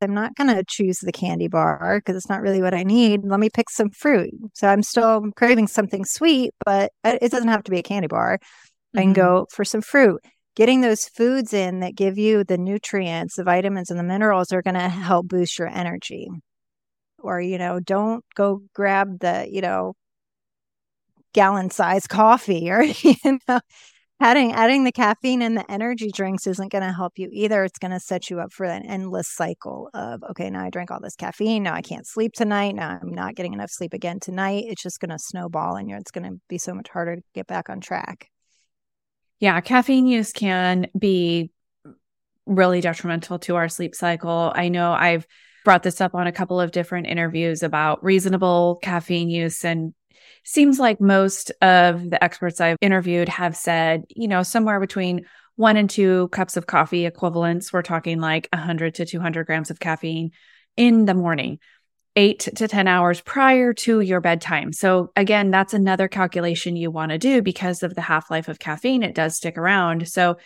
I'm 0.00 0.14
not 0.14 0.34
going 0.36 0.54
to 0.54 0.64
choose 0.66 0.98
the 0.98 1.12
candy 1.12 1.48
bar 1.48 1.98
because 1.98 2.16
it's 2.16 2.28
not 2.28 2.40
really 2.40 2.62
what 2.62 2.74
I 2.74 2.82
need. 2.82 3.24
Let 3.24 3.40
me 3.40 3.50
pick 3.50 3.70
some 3.70 3.90
fruit. 3.90 4.30
So 4.54 4.68
I'm 4.68 4.82
still 4.82 5.30
craving 5.36 5.68
something 5.68 6.04
sweet, 6.04 6.52
but 6.64 6.92
it 7.04 7.30
doesn't 7.30 7.48
have 7.48 7.64
to 7.64 7.70
be 7.70 7.78
a 7.78 7.82
candy 7.82 8.08
bar. 8.08 8.38
Mm-hmm. 8.38 8.98
I 8.98 9.02
can 9.02 9.14
mm-hmm. 9.14 9.20
go 9.20 9.46
for 9.50 9.64
some 9.64 9.82
fruit. 9.82 10.20
Getting 10.56 10.80
those 10.80 11.08
foods 11.08 11.52
in 11.52 11.80
that 11.80 11.94
give 11.94 12.18
you 12.18 12.44
the 12.44 12.58
nutrients, 12.58 13.36
the 13.36 13.44
vitamins, 13.44 13.90
and 13.90 13.98
the 13.98 14.04
minerals 14.04 14.52
are 14.52 14.62
going 14.62 14.74
to 14.74 14.88
help 14.88 15.28
boost 15.28 15.58
your 15.58 15.68
energy. 15.68 16.28
Or, 17.20 17.40
you 17.40 17.58
know, 17.58 17.80
don't 17.80 18.24
go 18.34 18.62
grab 18.74 19.20
the, 19.20 19.46
you 19.48 19.60
know, 19.60 19.94
gallon 21.32 21.70
size 21.70 22.06
coffee 22.06 22.70
or 22.70 22.82
you 23.02 23.14
know 23.46 23.60
adding 24.20 24.52
adding 24.52 24.84
the 24.84 24.92
caffeine 24.92 25.42
and 25.42 25.56
the 25.56 25.70
energy 25.70 26.10
drinks 26.10 26.46
isn't 26.46 26.72
going 26.72 26.82
to 26.84 26.92
help 26.92 27.18
you 27.18 27.28
either. 27.32 27.64
It's 27.64 27.78
going 27.78 27.92
to 27.92 28.00
set 28.00 28.30
you 28.30 28.40
up 28.40 28.52
for 28.52 28.64
an 28.64 28.84
endless 28.84 29.28
cycle 29.28 29.90
of 29.94 30.22
okay 30.30 30.50
now 30.50 30.64
i 30.64 30.70
drank 30.70 30.90
all 30.90 31.00
this 31.00 31.16
caffeine. 31.16 31.62
Now 31.62 31.74
i 31.74 31.82
can't 31.82 32.06
sleep 32.06 32.32
tonight. 32.32 32.74
Now 32.74 32.98
i'm 33.00 33.12
not 33.12 33.34
getting 33.34 33.52
enough 33.52 33.70
sleep 33.70 33.92
again 33.92 34.20
tonight. 34.20 34.64
It's 34.66 34.82
just 34.82 35.00
going 35.00 35.10
to 35.10 35.18
snowball 35.18 35.76
and 35.76 35.90
it's 35.92 36.10
going 36.10 36.30
to 36.30 36.40
be 36.48 36.58
so 36.58 36.74
much 36.74 36.88
harder 36.88 37.16
to 37.16 37.22
get 37.34 37.46
back 37.46 37.70
on 37.70 37.80
track. 37.80 38.28
Yeah 39.38 39.60
caffeine 39.60 40.06
use 40.06 40.32
can 40.32 40.88
be 40.98 41.50
really 42.46 42.80
detrimental 42.80 43.38
to 43.40 43.56
our 43.56 43.68
sleep 43.68 43.94
cycle. 43.94 44.52
I 44.54 44.68
know 44.68 44.92
i've 44.92 45.26
brought 45.64 45.82
this 45.82 46.00
up 46.00 46.14
on 46.14 46.26
a 46.26 46.32
couple 46.32 46.60
of 46.60 46.72
different 46.72 47.06
interviews 47.06 47.62
about 47.62 48.02
reasonable 48.02 48.78
caffeine 48.82 49.28
use 49.28 49.64
and 49.64 49.92
seems 50.44 50.78
like 50.78 51.00
most 51.00 51.50
of 51.62 52.10
the 52.10 52.22
experts 52.22 52.60
I've 52.60 52.78
interviewed 52.80 53.28
have 53.28 53.56
said, 53.56 54.04
you 54.08 54.28
know, 54.28 54.42
somewhere 54.42 54.80
between 54.80 55.26
one 55.56 55.76
and 55.76 55.90
two 55.90 56.28
cups 56.28 56.56
of 56.56 56.66
coffee 56.66 57.04
equivalents. 57.04 57.72
We're 57.72 57.82
talking 57.82 58.20
like 58.20 58.48
100 58.52 58.94
to 58.96 59.06
200 59.06 59.44
grams 59.46 59.70
of 59.70 59.80
caffeine 59.80 60.30
in 60.76 61.04
the 61.04 61.14
morning, 61.14 61.58
eight 62.14 62.38
to 62.56 62.68
10 62.68 62.86
hours 62.86 63.20
prior 63.20 63.72
to 63.74 64.00
your 64.00 64.20
bedtime. 64.20 64.72
So, 64.72 65.10
again, 65.16 65.50
that's 65.50 65.74
another 65.74 66.06
calculation 66.06 66.76
you 66.76 66.90
want 66.90 67.10
to 67.10 67.18
do 67.18 67.42
because 67.42 67.82
of 67.82 67.94
the 67.94 68.00
half 68.00 68.30
life 68.30 68.48
of 68.48 68.60
caffeine. 68.60 69.02
It 69.02 69.16
does 69.16 69.36
stick 69.36 69.58
around. 69.58 70.08
So, 70.08 70.36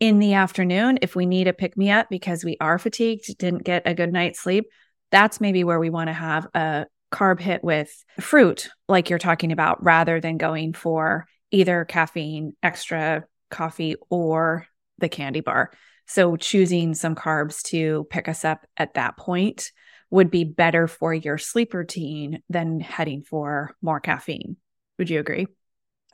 in 0.00 0.18
the 0.18 0.34
afternoon, 0.34 1.00
if 1.02 1.14
we 1.14 1.26
need 1.26 1.48
a 1.48 1.52
pick 1.52 1.76
me 1.76 1.90
up 1.90 2.08
because 2.08 2.44
we 2.44 2.56
are 2.60 2.78
fatigued, 2.78 3.36
didn't 3.36 3.64
get 3.64 3.82
a 3.84 3.94
good 3.94 4.12
night's 4.12 4.40
sleep, 4.40 4.66
that's 5.10 5.40
maybe 5.40 5.64
where 5.64 5.80
we 5.80 5.90
want 5.90 6.08
to 6.08 6.14
have 6.14 6.46
a 6.54 6.86
carb 7.10 7.40
hit 7.40 7.64
with 7.64 8.04
fruit, 8.20 8.68
like 8.88 9.10
you're 9.10 9.18
talking 9.18 9.52
about, 9.52 9.82
rather 9.82 10.20
than 10.20 10.38
going 10.38 10.72
for 10.72 11.26
either 11.50 11.84
caffeine, 11.84 12.54
extra 12.62 13.24
coffee, 13.50 13.96
or 14.10 14.66
the 14.98 15.08
candy 15.08 15.40
bar. 15.40 15.72
So, 16.06 16.36
choosing 16.36 16.94
some 16.94 17.14
carbs 17.14 17.62
to 17.64 18.06
pick 18.10 18.28
us 18.28 18.44
up 18.44 18.66
at 18.76 18.94
that 18.94 19.16
point 19.16 19.72
would 20.10 20.30
be 20.30 20.44
better 20.44 20.86
for 20.86 21.12
your 21.12 21.36
sleep 21.36 21.74
routine 21.74 22.42
than 22.48 22.80
heading 22.80 23.22
for 23.22 23.76
more 23.82 24.00
caffeine. 24.00 24.56
Would 24.98 25.10
you 25.10 25.20
agree? 25.20 25.48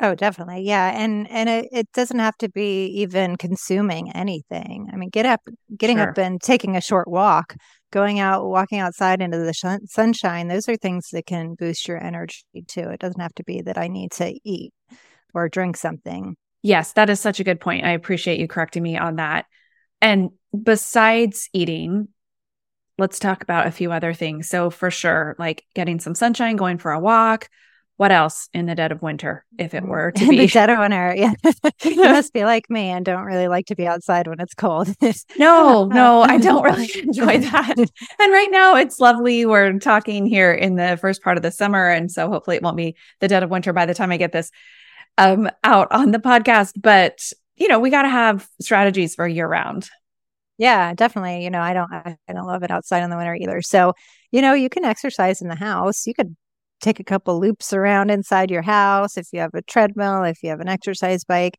Oh, 0.01 0.15
definitely. 0.15 0.63
Yeah. 0.63 0.91
And 0.95 1.31
and 1.31 1.49
it, 1.49 1.69
it 1.71 1.93
doesn't 1.93 2.19
have 2.19 2.37
to 2.39 2.49
be 2.49 2.87
even 2.87 3.37
consuming 3.37 4.11
anything. 4.13 4.91
I 4.93 4.97
mean, 4.97 5.09
get 5.09 5.25
up 5.25 5.41
getting 5.77 5.99
sure. 5.99 6.11
up 6.11 6.19
and 6.19 6.41
taking 6.41 6.77
a 6.77 6.81
short 6.81 7.07
walk, 7.07 7.55
going 7.93 8.19
out, 8.19 8.45
walking 8.45 8.81
outside 8.81 9.23
into 9.23 9.39
the 9.39 9.53
sh- 9.53 9.87
sunshine, 9.87 10.49
those 10.49 10.69
are 10.69 10.77
things 10.77 11.09
that 11.13 11.27
can 11.27 11.55
boost 11.55 11.87
your 11.87 12.03
energy 12.03 12.43
too. 12.67 12.89
It 12.91 12.99
doesn't 12.99 13.21
have 13.21 13.35
to 13.37 13.45
be 13.45 13.63
that 13.63 13.79
I 13.79 13.87
need 13.87 14.11
to 14.13 14.35
eat 14.43 14.73
or 15.33 15.49
drink 15.49 15.77
something. 15.77 16.37
Yes, 16.63 16.93
that 16.93 17.09
is 17.09 17.21
such 17.21 17.39
a 17.41 17.45
good 17.45 17.61
point. 17.61 17.85
I 17.85 17.91
appreciate 17.91 18.41
you 18.41 18.49
correcting 18.49 18.83
me 18.83 18.97
on 18.97 19.17
that. 19.17 19.47
And 20.01 20.31
besides 20.61 21.49
eating, 21.53 22.09
let's 22.99 23.19
talk 23.19 23.43
about 23.43 23.67
a 23.67 23.73
few 23.73 23.93
other 23.93 24.13
things. 24.13 24.49
So, 24.49 24.71
for 24.71 24.91
sure, 24.91 25.37
like 25.39 25.65
getting 25.75 26.01
some 26.01 26.15
sunshine, 26.15 26.57
going 26.57 26.79
for 26.79 26.91
a 26.91 27.01
walk, 27.01 27.49
what 27.97 28.11
else 28.11 28.49
in 28.53 28.67
the 28.67 28.75
dead 28.75 28.91
of 28.91 29.03
winter 29.03 29.45
if 29.59 29.73
it 29.73 29.85
were 29.85 30.11
to 30.13 30.29
be 30.29 30.39
the 30.39 30.47
dead 30.49 30.71
of 30.71 30.79
winter 30.79 31.15
yeah. 31.17 31.33
You 31.85 31.97
must 31.97 32.33
be 32.33 32.45
like 32.45 32.69
me 32.69 32.89
and 32.89 33.05
don't 33.05 33.25
really 33.25 33.49
like 33.49 33.67
to 33.67 33.77
be 33.77 33.87
outside 33.87 34.27
when 34.27 34.41
it's 34.41 34.55
cold. 34.55 34.95
No 35.39 35.87
no 35.87 36.23
i 36.23 36.39
don't 36.39 36.63
really 36.63 36.91
enjoy 37.01 37.39
that. 37.39 37.75
And 37.79 38.33
right 38.33 38.49
now 38.51 38.77
it's 38.77 39.01
lovely. 39.01 39.47
We're 39.47 39.79
talking 39.79 40.27
here 40.27 40.53
in 40.53 40.77
the 40.77 40.97
first 41.01 41.23
part 41.23 41.37
of 41.37 41.43
the 41.43 41.51
summer 41.51 41.89
and 41.89 42.11
so 42.11 42.29
hopefully 42.29 42.57
it 42.57 42.63
won't 42.63 42.77
be 42.77 42.97
the 43.21 43.29
dead 43.29 43.43
of 43.43 43.51
winter 43.51 43.73
by 43.73 43.87
the 43.87 43.95
time 43.95 44.11
i 44.11 44.17
get 44.17 44.33
this 44.33 44.51
um 45.19 45.49
out 45.63 45.89
on 45.93 46.11
the 46.11 46.19
podcast. 46.19 46.73
But 46.81 47.33
you 47.57 47.69
know 47.69 47.79
we 47.79 47.91
got 47.91 48.03
to 48.03 48.09
have 48.09 48.49
strategies 48.61 49.15
for 49.15 49.27
year 49.29 49.47
round. 49.47 49.89
Yeah 50.59 50.95
definitely. 50.95 51.45
You 51.45 51.51
know 51.51 51.61
i 51.61 51.75
don't 51.75 51.93
i 51.93 52.17
don't 52.29 52.47
love 52.47 52.63
it 52.63 52.71
outside 52.71 53.03
in 53.03 53.11
the 53.11 53.17
winter 53.17 53.35
either. 53.35 53.63
So 53.63 53.95
you 54.33 54.43
know 54.43 54.55
you 54.55 54.69
can 54.69 54.85
exercise 54.85 55.41
in 55.41 55.49
the 55.49 55.55
house. 55.55 56.07
You 56.07 56.15
could 56.15 56.37
take 56.85 57.01
a 57.01 57.05
couple 57.05 57.41
loops 57.41 57.73
around 57.73 58.11
inside 58.11 58.51
your 58.51 58.63
house, 58.63 59.17
if 59.17 59.29
you 59.33 59.41
have 59.41 59.55
a 59.55 59.63
treadmill, 59.63 60.23
if 60.25 60.43
you 60.43 60.51
have 60.51 60.61
an 60.61 60.69
exercise 60.69 61.25
bike, 61.25 61.59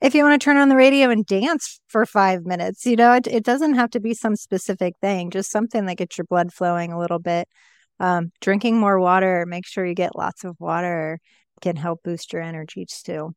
if 0.00 0.14
you 0.14 0.22
want 0.22 0.40
to 0.40 0.44
turn 0.44 0.56
on 0.56 0.68
the 0.68 0.76
radio 0.76 1.10
and 1.10 1.26
dance 1.26 1.80
for 1.88 2.06
five 2.06 2.44
minutes, 2.44 2.86
you 2.86 2.96
know, 2.96 3.12
it, 3.14 3.26
it 3.26 3.44
doesn't 3.44 3.74
have 3.74 3.90
to 3.90 4.00
be 4.00 4.14
some 4.14 4.36
specific 4.36 4.94
thing, 5.00 5.30
just 5.30 5.50
something 5.50 5.86
that 5.86 5.96
gets 5.96 6.16
your 6.16 6.24
blood 6.24 6.52
flowing 6.52 6.92
a 6.92 6.98
little 6.98 7.18
bit. 7.18 7.48
Um, 7.98 8.32
drinking 8.40 8.78
more 8.78 8.98
water, 8.98 9.44
make 9.46 9.66
sure 9.66 9.84
you 9.84 9.94
get 9.94 10.16
lots 10.16 10.44
of 10.44 10.56
water 10.58 11.18
can 11.60 11.76
help 11.76 12.02
boost 12.02 12.32
your 12.32 12.42
energy 12.42 12.86
too. 12.86 13.34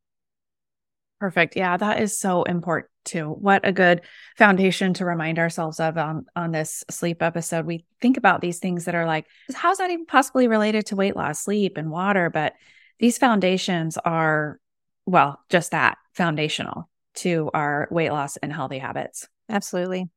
Perfect. 1.19 1.55
Yeah, 1.55 1.77
that 1.77 2.01
is 2.01 2.17
so 2.17 2.43
important 2.43 2.92
too. 3.03 3.29
What 3.29 3.67
a 3.67 3.71
good 3.71 4.01
foundation 4.37 4.93
to 4.95 5.05
remind 5.05 5.39
ourselves 5.39 5.79
of 5.79 5.97
on, 5.97 6.25
on 6.35 6.51
this 6.51 6.83
sleep 6.89 7.21
episode. 7.21 7.65
We 7.65 7.85
think 8.01 8.17
about 8.17 8.41
these 8.41 8.59
things 8.59 8.85
that 8.85 8.95
are 8.95 9.05
like, 9.05 9.25
how's 9.53 9.77
that 9.77 9.91
even 9.91 10.05
possibly 10.05 10.47
related 10.47 10.87
to 10.87 10.95
weight 10.95 11.15
loss, 11.15 11.43
sleep, 11.43 11.77
and 11.77 11.89
water? 11.89 12.29
But 12.29 12.53
these 12.99 13.17
foundations 13.17 13.97
are, 13.97 14.59
well, 15.05 15.39
just 15.49 15.71
that 15.71 15.97
foundational 16.13 16.89
to 17.15 17.49
our 17.53 17.87
weight 17.91 18.11
loss 18.11 18.37
and 18.37 18.51
healthy 18.51 18.79
habits. 18.79 19.27
Absolutely. 19.49 20.09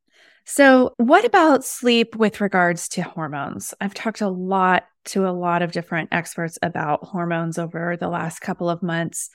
So, 0.49 0.95
what 0.97 1.25
about 1.25 1.64
sleep 1.64 2.14
with 2.14 2.40
regards 2.40 2.88
to 2.90 3.02
hormones? 3.02 3.75
I've 3.81 3.95
talked 3.95 4.21
a 4.21 4.28
lot 4.28 4.85
to 5.07 5.26
a 5.26 5.31
lot 5.31 5.62
of 5.62 5.73
different 5.73 6.11
experts 6.12 6.57
about 6.62 7.02
hormones 7.02 7.59
over 7.59 7.97
the 7.97 8.09
last 8.09 8.40
couple 8.40 8.71
of 8.71 8.83
months. 8.83 9.28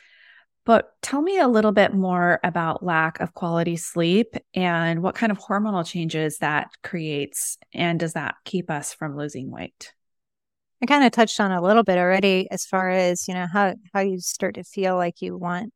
But 0.63 0.93
tell 1.01 1.21
me 1.21 1.39
a 1.39 1.47
little 1.47 1.71
bit 1.71 1.93
more 1.93 2.39
about 2.43 2.83
lack 2.83 3.19
of 3.19 3.33
quality 3.33 3.77
sleep 3.77 4.35
and 4.53 5.01
what 5.01 5.15
kind 5.15 5.31
of 5.31 5.39
hormonal 5.39 5.85
changes 5.85 6.37
that 6.37 6.69
creates. 6.83 7.57
And 7.73 7.99
does 7.99 8.13
that 8.13 8.35
keep 8.45 8.69
us 8.69 8.93
from 8.93 9.17
losing 9.17 9.49
weight? 9.49 9.93
I 10.81 10.85
kind 10.85 11.03
of 11.03 11.11
touched 11.11 11.39
on 11.39 11.51
a 11.51 11.61
little 11.61 11.83
bit 11.83 11.97
already 11.97 12.47
as 12.51 12.65
far 12.65 12.89
as, 12.89 13.27
you 13.27 13.33
know, 13.33 13.47
how, 13.51 13.75
how 13.93 14.01
you 14.01 14.19
start 14.19 14.55
to 14.55 14.63
feel 14.63 14.95
like 14.95 15.21
you 15.21 15.37
want 15.37 15.73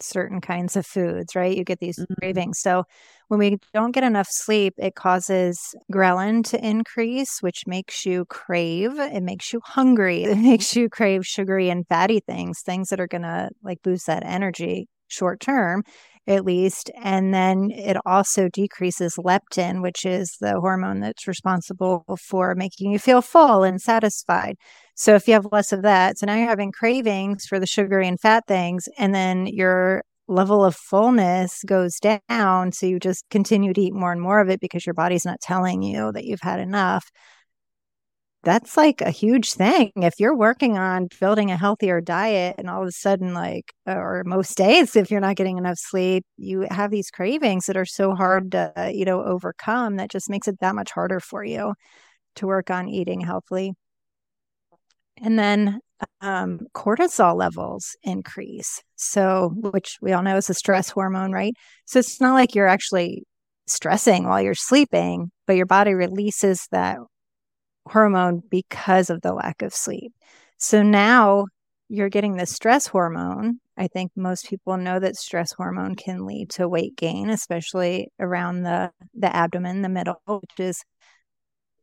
certain 0.00 0.40
kinds 0.40 0.76
of 0.76 0.86
foods, 0.86 1.34
right? 1.34 1.56
You 1.56 1.64
get 1.64 1.80
these 1.80 1.98
mm-hmm. 1.98 2.14
cravings. 2.20 2.60
So 2.60 2.84
when 3.28 3.38
we 3.38 3.58
don't 3.72 3.92
get 3.92 4.04
enough 4.04 4.28
sleep, 4.28 4.74
it 4.78 4.94
causes 4.94 5.74
ghrelin 5.92 6.44
to 6.50 6.66
increase, 6.66 7.40
which 7.40 7.66
makes 7.66 8.04
you 8.04 8.24
crave. 8.26 8.98
It 8.98 9.22
makes 9.22 9.52
you 9.52 9.60
hungry. 9.64 10.24
It 10.34 10.38
makes 10.38 10.74
you 10.74 10.88
crave 10.88 11.26
sugary 11.26 11.70
and 11.70 11.86
fatty 11.86 12.20
things, 12.20 12.60
things 12.60 12.88
that 12.88 13.00
are 13.00 13.06
going 13.06 13.22
to 13.22 13.50
like 13.62 13.82
boost 13.82 14.06
that 14.06 14.24
energy 14.24 14.88
short 15.08 15.38
term 15.40 15.84
at 16.26 16.44
least. 16.44 16.90
And 17.02 17.34
then 17.34 17.70
it 17.70 17.96
also 18.06 18.48
decreases 18.48 19.16
leptin, 19.16 19.82
which 19.82 20.04
is 20.04 20.36
the 20.40 20.60
hormone 20.60 21.00
that's 21.00 21.26
responsible 21.26 22.04
for 22.20 22.54
making 22.54 22.90
you 22.90 22.98
feel 22.98 23.22
full 23.22 23.62
and 23.62 23.80
satisfied. 23.80 24.56
So 24.94 25.14
if 25.14 25.26
you 25.26 25.34
have 25.34 25.48
less 25.52 25.72
of 25.72 25.82
that, 25.82 26.18
so 26.18 26.26
now 26.26 26.36
you're 26.36 26.48
having 26.48 26.72
cravings 26.72 27.46
for 27.46 27.58
the 27.58 27.66
sugary 27.66 28.08
and 28.08 28.20
fat 28.20 28.44
things, 28.46 28.88
and 28.98 29.14
then 29.14 29.46
your 29.46 30.02
level 30.26 30.64
of 30.64 30.74
fullness 30.74 31.62
goes 31.66 31.98
down. 31.98 32.72
So 32.72 32.86
you 32.86 32.98
just 32.98 33.28
continue 33.30 33.74
to 33.74 33.80
eat 33.80 33.94
more 33.94 34.12
and 34.12 34.20
more 34.20 34.40
of 34.40 34.48
it 34.48 34.60
because 34.60 34.86
your 34.86 34.94
body's 34.94 35.24
not 35.24 35.40
telling 35.40 35.82
you 35.82 36.12
that 36.12 36.24
you've 36.24 36.40
had 36.40 36.60
enough 36.60 37.10
that's 38.44 38.76
like 38.76 39.00
a 39.00 39.10
huge 39.10 39.54
thing. 39.54 39.90
If 39.96 40.14
you're 40.18 40.36
working 40.36 40.76
on 40.78 41.08
building 41.18 41.50
a 41.50 41.56
healthier 41.56 42.00
diet 42.00 42.56
and 42.58 42.68
all 42.68 42.82
of 42.82 42.88
a 42.88 42.92
sudden, 42.92 43.34
like, 43.34 43.72
or 43.86 44.22
most 44.26 44.56
days, 44.56 44.96
if 44.96 45.10
you're 45.10 45.20
not 45.20 45.36
getting 45.36 45.58
enough 45.58 45.78
sleep, 45.78 46.24
you 46.36 46.66
have 46.70 46.90
these 46.90 47.10
cravings 47.10 47.66
that 47.66 47.76
are 47.76 47.86
so 47.86 48.14
hard 48.14 48.52
to, 48.52 48.92
you 48.94 49.04
know, 49.04 49.22
overcome 49.24 49.96
that 49.96 50.10
just 50.10 50.30
makes 50.30 50.46
it 50.48 50.60
that 50.60 50.74
much 50.74 50.90
harder 50.92 51.20
for 51.20 51.44
you 51.44 51.74
to 52.36 52.46
work 52.46 52.70
on 52.70 52.88
eating 52.88 53.20
healthily. 53.20 53.72
And 55.22 55.38
then 55.38 55.80
um, 56.20 56.60
cortisol 56.74 57.36
levels 57.36 57.96
increase. 58.02 58.82
So, 58.96 59.52
which 59.56 59.98
we 60.02 60.12
all 60.12 60.22
know 60.22 60.36
is 60.36 60.50
a 60.50 60.54
stress 60.54 60.90
hormone, 60.90 61.32
right? 61.32 61.54
So 61.86 61.98
it's 61.98 62.20
not 62.20 62.34
like 62.34 62.54
you're 62.54 62.66
actually 62.66 63.24
stressing 63.66 64.24
while 64.24 64.42
you're 64.42 64.54
sleeping, 64.54 65.30
but 65.46 65.56
your 65.56 65.66
body 65.66 65.94
releases 65.94 66.66
that 66.72 66.98
hormone 67.88 68.42
because 68.50 69.10
of 69.10 69.22
the 69.22 69.32
lack 69.32 69.62
of 69.62 69.74
sleep. 69.74 70.12
So 70.58 70.82
now 70.82 71.46
you're 71.88 72.08
getting 72.08 72.36
the 72.36 72.46
stress 72.46 72.86
hormone. 72.86 73.60
I 73.76 73.88
think 73.88 74.12
most 74.16 74.48
people 74.48 74.76
know 74.76 74.98
that 75.00 75.16
stress 75.16 75.52
hormone 75.52 75.96
can 75.96 76.26
lead 76.26 76.50
to 76.50 76.68
weight 76.68 76.96
gain, 76.96 77.28
especially 77.30 78.08
around 78.20 78.62
the 78.62 78.92
the 79.14 79.34
abdomen, 79.34 79.82
the 79.82 79.88
middle, 79.88 80.20
which 80.26 80.60
is 80.60 80.84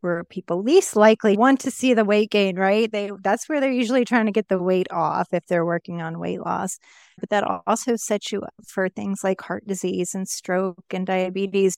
where 0.02 0.24
people 0.24 0.64
least 0.64 0.96
likely 0.96 1.38
want 1.38 1.60
to 1.62 1.70
see 1.72 1.94
the 1.94 2.04
weight 2.06 2.32
gain, 2.32 2.58
right? 2.58 2.92
They 2.92 3.12
that's 3.24 3.48
where 3.48 3.60
they're 3.62 3.72
usually 3.72 4.04
trying 4.06 4.26
to 4.26 4.32
get 4.32 4.48
the 4.48 4.62
weight 4.62 4.88
off 4.92 5.28
if 5.32 5.46
they're 5.46 5.66
working 5.66 6.02
on 6.02 6.20
weight 6.20 6.42
loss. 6.42 6.80
But 7.20 7.30
that 7.30 7.44
also 7.68 7.96
sets 7.96 8.32
you 8.32 8.42
up 8.42 8.54
for 8.68 8.90
things 8.90 9.20
like 9.24 9.42
heart 9.42 9.66
disease 9.68 10.16
and 10.16 10.28
stroke 10.28 10.84
and 10.92 11.06
diabetes 11.06 11.78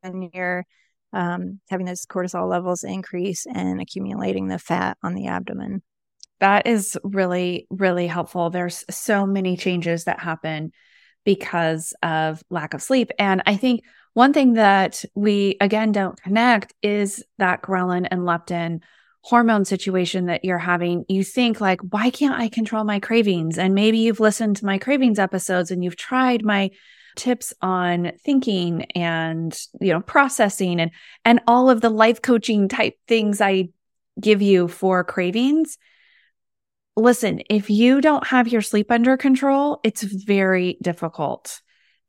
when 0.00 0.30
you're 0.32 0.64
um, 1.14 1.60
having 1.70 1.86
those 1.86 2.04
cortisol 2.04 2.48
levels 2.48 2.84
increase 2.84 3.46
and 3.46 3.80
accumulating 3.80 4.48
the 4.48 4.58
fat 4.58 4.98
on 5.02 5.14
the 5.14 5.28
abdomen. 5.28 5.82
That 6.40 6.66
is 6.66 6.98
really, 7.02 7.66
really 7.70 8.06
helpful. 8.06 8.50
There's 8.50 8.84
so 8.90 9.24
many 9.24 9.56
changes 9.56 10.04
that 10.04 10.20
happen 10.20 10.72
because 11.24 11.94
of 12.02 12.42
lack 12.50 12.74
of 12.74 12.82
sleep. 12.82 13.10
And 13.18 13.42
I 13.46 13.56
think 13.56 13.82
one 14.12 14.32
thing 14.32 14.54
that 14.54 15.04
we 15.14 15.56
again 15.60 15.92
don't 15.92 16.20
connect 16.20 16.74
is 16.82 17.24
that 17.38 17.62
ghrelin 17.62 18.06
and 18.10 18.22
leptin 18.22 18.80
hormone 19.22 19.64
situation 19.64 20.26
that 20.26 20.44
you're 20.44 20.58
having. 20.58 21.04
You 21.08 21.24
think 21.24 21.60
like, 21.60 21.80
why 21.80 22.10
can't 22.10 22.38
I 22.38 22.48
control 22.48 22.84
my 22.84 23.00
cravings? 23.00 23.56
And 23.56 23.74
maybe 23.74 23.98
you've 23.98 24.20
listened 24.20 24.56
to 24.58 24.66
my 24.66 24.76
cravings 24.76 25.18
episodes 25.18 25.70
and 25.70 25.82
you've 25.82 25.96
tried 25.96 26.44
my 26.44 26.70
tips 27.16 27.52
on 27.62 28.12
thinking 28.24 28.84
and, 28.92 29.58
you 29.80 29.92
know, 29.92 30.00
processing 30.00 30.80
and 30.80 30.90
and 31.24 31.40
all 31.46 31.70
of 31.70 31.80
the 31.80 31.90
life 31.90 32.22
coaching 32.22 32.68
type 32.68 32.94
things 33.06 33.40
I 33.40 33.68
give 34.20 34.42
you 34.42 34.68
for 34.68 35.02
cravings 35.04 35.78
listen, 36.96 37.40
if 37.50 37.70
you 37.70 38.00
don't 38.00 38.26
have 38.26 38.48
your 38.48 38.62
sleep 38.62 38.90
under 38.90 39.16
control, 39.16 39.80
it's 39.82 40.02
very 40.02 40.78
difficult 40.80 41.60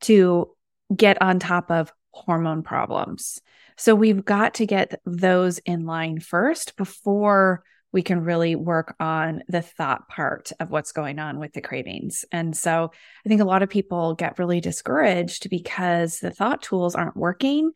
to 0.02 0.52
get 0.96 1.22
on 1.22 1.40
top 1.40 1.72
of 1.72 1.92
hormone 2.12 2.64
problems. 2.64 3.42
So 3.78 3.96
we've 3.96 4.24
got 4.24 4.56
to 4.56 4.66
get 4.66 5.02
those 5.06 5.58
in 5.60 5.86
line 5.86 6.20
first 6.20 6.78
before 6.78 7.64
we 7.96 8.04
can 8.04 8.26
really 8.26 8.58
work 8.58 8.94
on 9.00 9.42
the 9.48 9.62
thought 9.62 10.10
part 10.10 10.52
of 10.60 10.70
what's 10.70 10.92
going 10.92 11.18
on 11.18 11.40
with 11.40 11.54
the 11.54 11.62
cravings. 11.62 12.26
And 12.30 12.56
so 12.56 12.92
I 13.26 13.30
think 13.30 13.40
a 13.40 13.46
lot 13.46 13.64
of 13.64 13.70
people 13.70 14.16
get 14.16 14.38
really 14.38 14.60
discouraged 14.60 15.50
because 15.50 16.20
the 16.20 16.30
thought 16.30 16.62
tools 16.62 16.96
aren't 16.96 17.16
working. 17.16 17.72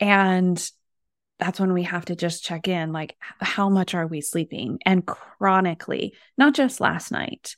And 0.00 0.60
that's 1.38 1.60
when 1.60 1.72
we 1.72 1.84
have 1.84 2.04
to 2.06 2.16
just 2.16 2.42
check 2.42 2.66
in 2.66 2.92
like 2.92 3.16
how 3.40 3.68
much 3.68 3.94
are 3.94 4.08
we 4.08 4.20
sleeping 4.20 4.80
and 4.84 5.06
chronically 5.06 6.14
not 6.36 6.54
just 6.54 6.80
last 6.80 7.10
night 7.10 7.56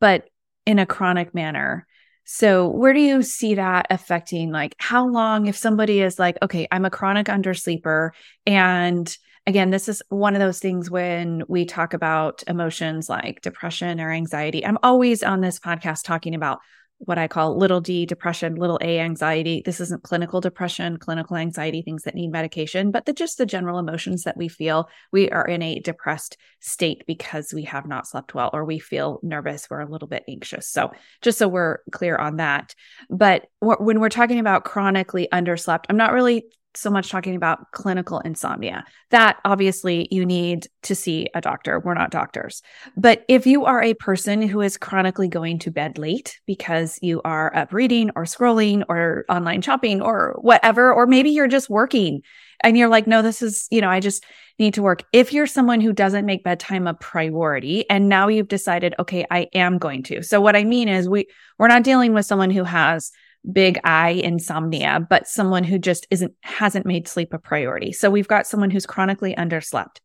but 0.00 0.28
in 0.64 0.78
a 0.78 0.86
chronic 0.86 1.34
manner 1.34 1.86
so 2.24 2.68
where 2.68 2.94
do 2.94 3.00
you 3.00 3.22
see 3.22 3.56
that 3.56 3.86
affecting 3.90 4.50
like 4.50 4.74
how 4.78 5.06
long 5.06 5.46
if 5.46 5.58
somebody 5.58 6.00
is 6.00 6.18
like 6.18 6.38
okay 6.40 6.66
i'm 6.70 6.86
a 6.86 6.90
chronic 6.90 7.26
undersleeper 7.26 8.12
and 8.46 9.18
again 9.48 9.70
this 9.70 9.88
is 9.88 10.02
one 10.10 10.34
of 10.34 10.40
those 10.40 10.58
things 10.58 10.90
when 10.90 11.42
we 11.48 11.64
talk 11.64 11.94
about 11.94 12.44
emotions 12.46 13.08
like 13.08 13.40
depression 13.40 13.98
or 13.98 14.12
anxiety 14.12 14.64
i'm 14.64 14.78
always 14.82 15.22
on 15.22 15.40
this 15.40 15.58
podcast 15.58 16.02
talking 16.04 16.34
about 16.34 16.58
what 17.00 17.18
I 17.18 17.28
call 17.28 17.56
little 17.56 17.80
d 17.80 18.06
depression, 18.06 18.56
little 18.56 18.78
a 18.82 18.98
anxiety. 18.98 19.62
This 19.64 19.80
isn't 19.80 20.02
clinical 20.02 20.40
depression, 20.40 20.96
clinical 20.98 21.36
anxiety, 21.36 21.80
things 21.80 22.02
that 22.02 22.14
need 22.14 22.32
medication, 22.32 22.90
but 22.90 23.06
the, 23.06 23.12
just 23.12 23.38
the 23.38 23.46
general 23.46 23.78
emotions 23.78 24.24
that 24.24 24.36
we 24.36 24.48
feel. 24.48 24.88
We 25.12 25.30
are 25.30 25.46
in 25.46 25.62
a 25.62 25.78
depressed 25.78 26.36
state 26.58 27.04
because 27.06 27.54
we 27.54 27.62
have 27.64 27.86
not 27.86 28.08
slept 28.08 28.34
well 28.34 28.50
or 28.52 28.64
we 28.64 28.80
feel 28.80 29.20
nervous, 29.22 29.70
we're 29.70 29.80
a 29.80 29.88
little 29.88 30.08
bit 30.08 30.24
anxious. 30.28 30.68
So, 30.68 30.90
just 31.22 31.38
so 31.38 31.46
we're 31.46 31.78
clear 31.92 32.16
on 32.16 32.36
that. 32.36 32.74
But 33.08 33.46
when 33.60 34.00
we're 34.00 34.08
talking 34.08 34.40
about 34.40 34.64
chronically 34.64 35.28
underslept, 35.32 35.84
I'm 35.88 35.96
not 35.96 36.12
really 36.12 36.46
so 36.74 36.90
much 36.90 37.10
talking 37.10 37.34
about 37.34 37.70
clinical 37.72 38.20
insomnia. 38.20 38.84
That 39.10 39.38
obviously 39.44 40.08
you 40.10 40.24
need 40.24 40.68
to 40.82 40.94
see 40.94 41.28
a 41.34 41.40
doctor. 41.40 41.80
We're 41.80 41.94
not 41.94 42.10
doctors. 42.10 42.62
But 42.96 43.24
if 43.28 43.46
you 43.46 43.64
are 43.64 43.82
a 43.82 43.94
person 43.94 44.42
who 44.42 44.60
is 44.60 44.76
chronically 44.76 45.28
going 45.28 45.58
to 45.60 45.70
bed 45.70 45.98
late 45.98 46.38
because 46.46 46.98
you 47.02 47.20
are 47.24 47.54
up 47.54 47.72
reading 47.72 48.10
or 48.14 48.24
scrolling 48.24 48.84
or 48.88 49.24
online 49.28 49.62
shopping 49.62 50.02
or 50.02 50.36
whatever, 50.40 50.92
or 50.92 51.06
maybe 51.06 51.30
you're 51.30 51.48
just 51.48 51.70
working 51.70 52.22
and 52.62 52.76
you're 52.76 52.88
like, 52.88 53.06
no, 53.06 53.22
this 53.22 53.42
is, 53.42 53.66
you 53.70 53.80
know, 53.80 53.90
I 53.90 54.00
just 54.00 54.24
need 54.58 54.74
to 54.74 54.82
work. 54.82 55.04
If 55.12 55.32
you're 55.32 55.46
someone 55.46 55.80
who 55.80 55.92
doesn't 55.92 56.26
make 56.26 56.44
bedtime 56.44 56.86
a 56.86 56.94
priority 56.94 57.88
and 57.88 58.08
now 58.08 58.28
you've 58.28 58.48
decided, 58.48 58.94
okay, 58.98 59.24
I 59.30 59.48
am 59.54 59.78
going 59.78 60.02
to. 60.04 60.22
So 60.22 60.40
what 60.40 60.56
I 60.56 60.64
mean 60.64 60.88
is 60.88 61.08
we, 61.08 61.26
we're 61.58 61.68
not 61.68 61.84
dealing 61.84 62.14
with 62.14 62.26
someone 62.26 62.50
who 62.50 62.64
has 62.64 63.12
big 63.50 63.78
I 63.84 64.10
insomnia, 64.10 65.06
but 65.08 65.28
someone 65.28 65.64
who 65.64 65.78
just 65.78 66.06
isn't 66.10 66.34
hasn't 66.42 66.86
made 66.86 67.08
sleep 67.08 67.32
a 67.32 67.38
priority. 67.38 67.92
So 67.92 68.10
we've 68.10 68.28
got 68.28 68.46
someone 68.46 68.70
who's 68.70 68.86
chronically 68.86 69.34
underslept. 69.34 70.00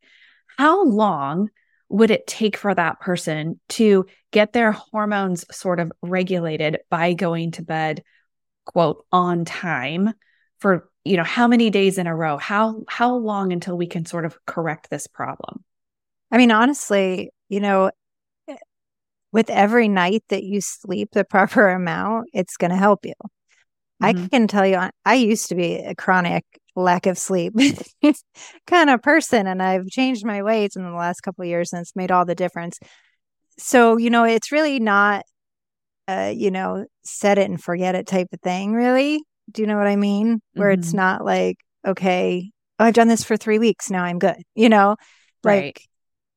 How 0.58 0.84
long 0.86 1.50
would 1.90 2.12
it 2.12 2.26
take 2.26 2.58
for 2.58 2.74
that 2.74 3.00
person 3.00 3.60
to 3.70 4.06
get 4.32 4.54
their 4.54 4.72
hormones 4.72 5.46
sort 5.56 5.80
of 5.80 5.92
regulated 6.02 6.80
by 6.90 7.14
going 7.14 7.52
to 7.52 7.62
bed 7.62 8.04
quote 8.66 9.06
on 9.12 9.46
time 9.46 10.14
for 10.60 10.90
you 11.04 11.18
know 11.18 11.24
how 11.24 11.48
many 11.48 11.70
days 11.70 11.98
in 11.98 12.08
a 12.08 12.16
row 12.16 12.38
how 12.38 12.82
how 12.88 13.16
long 13.16 13.52
until 13.52 13.78
we 13.78 13.88
can 13.88 14.06
sort 14.06 14.26
of 14.26 14.38
correct 14.46 14.90
this 14.90 15.06
problem 15.06 15.64
i 16.32 16.38
mean 16.38 16.52
honestly 16.52 17.30
you 17.50 17.60
know 17.60 17.92
with 19.34 19.50
every 19.50 19.90
night 19.90 20.24
that 20.30 20.44
you 20.44 20.62
sleep 20.62 21.10
the 21.12 21.26
proper 21.26 21.70
amount, 21.70 22.30
it's 22.34 22.56
going 22.56 22.72
to 22.72 22.78
help 22.78 23.06
you. 23.06 23.14
Mm-hmm. 24.02 24.06
I 24.06 24.28
can 24.30 24.48
tell 24.48 24.66
you, 24.66 24.80
I 25.06 25.14
used 25.16 25.50
to 25.50 25.56
be 25.56 25.76
a 25.78 25.96
chronic 25.96 26.46
lack 26.76 27.06
of 27.06 27.18
sleep 27.18 27.54
kind 28.68 28.90
of 28.90 29.02
person, 29.02 29.48
and 29.48 29.62
I've 29.62 29.88
changed 29.88 30.26
my 30.26 30.44
ways 30.44 30.76
in 30.76 30.84
the 30.84 30.92
last 30.92 31.22
couple 31.22 31.44
years, 31.46 31.74
and 31.74 31.82
it's 31.82 31.96
made 31.96 32.12
all 32.12 32.26
the 32.26 32.36
difference. 32.36 32.80
So, 33.58 33.98
you 33.98 34.10
know, 34.10 34.24
it's 34.24 34.52
really 34.52 34.80
not, 34.80 35.26
uh, 36.08 36.32
you 36.34 36.52
know, 36.52 36.86
set 37.04 37.38
it 37.38 37.50
and 37.50 37.62
forget 37.62 37.96
it 37.96 38.08
type 38.08 38.28
of 38.32 38.40
thing, 38.42 38.74
really. 38.74 39.22
Do 39.52 39.62
you 39.62 39.68
know 39.68 39.78
what 39.78 39.88
I 39.88 39.96
mean? 39.96 40.42
Where 40.54 40.72
mm-hmm. 40.72 40.80
it's 40.80 40.94
not 40.94 41.26
like, 41.26 41.58
okay, 41.86 42.52
oh, 42.80 42.86
I've 42.86 42.94
done 42.94 43.08
this 43.08 43.24
for 43.24 43.38
three 43.38 43.60
weeks. 43.60 43.90
Now 43.90 44.04
I'm 44.04 44.20
good. 44.20 44.38
You 44.56 44.70
know, 44.70 44.96
like 45.44 45.64
right 45.64 45.82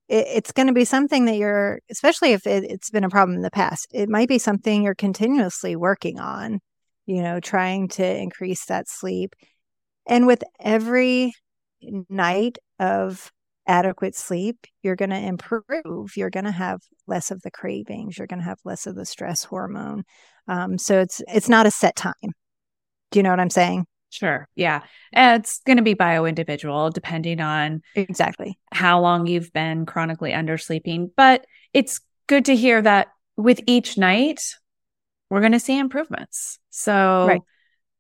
it, 0.09 0.27
it's 0.29 0.53
going 0.53 0.69
to 0.69 0.73
be 0.73 0.85
something 0.85 1.25
that 1.27 1.37
you're, 1.37 1.81
especially 1.91 2.33
if 2.33 2.47
it, 2.47 2.65
it's 2.65 2.91
been 2.91 3.05
a 3.05 3.11
problem 3.11 3.37
in 3.37 3.43
the 3.43 3.51
past, 3.51 3.89
it 3.93 4.09
might 4.09 4.29
be 4.29 4.39
something 4.39 4.83
you're 4.83 4.95
continuously 4.95 5.77
working 5.77 6.19
on, 6.19 6.61
you 7.07 7.23
know, 7.23 7.41
trying 7.41 7.89
to 7.89 8.05
increase 8.05 8.65
that 8.67 8.89
sleep. 8.89 9.35
And 10.07 10.27
with 10.27 10.45
every 10.61 11.33
night 12.09 12.59
of 12.79 13.31
adequate 13.67 14.15
sleep, 14.15 14.67
you're 14.83 14.97
going 14.97 15.11
to 15.11 15.17
improve. 15.17 16.17
You're 16.17 16.31
going 16.31 16.45
to 16.45 16.53
have 16.53 16.81
less 17.07 17.31
of 17.31 17.43
the 17.43 17.51
cravings. 17.51 18.19
You're 18.19 18.27
going 18.27 18.41
to 18.41 18.45
have 18.45 18.61
less 18.65 18.87
of 18.87 18.95
the 18.95 19.05
stress 19.05 19.45
hormone. 19.45 20.05
Um, 20.49 20.79
so 20.79 21.01
it's 21.01 21.23
it's 21.27 21.49
not 21.49 21.67
a 21.67 21.71
set 21.71 21.97
time. 21.97 22.13
Do 23.11 23.19
you 23.19 23.23
know 23.23 23.31
what 23.31 23.41
I'm 23.41 23.51
saying? 23.51 23.87
Sure. 24.17 24.49
Yeah. 24.55 24.83
It's 25.13 25.61
going 25.67 25.77
to 25.77 25.83
be 25.83 25.93
bio 25.93 26.25
individual 26.25 26.89
depending 26.89 27.39
on 27.39 27.83
exactly 27.95 28.59
how 28.73 29.01
long 29.03 29.27
you've 29.27 29.53
been 29.53 29.85
chronically 29.85 30.33
undersleeping. 30.33 31.11
But 31.15 31.47
it's 31.75 32.01
good 32.27 32.47
to 32.47 32.57
hear 32.57 32.81
that 32.81 33.09
with 33.37 33.61
each 33.67 33.99
night, 33.99 34.41
we're 35.29 35.41
going 35.41 35.53
to 35.53 35.61
see 35.61 35.79
improvements. 35.79 36.59
So 36.71 37.27
right. 37.29 37.43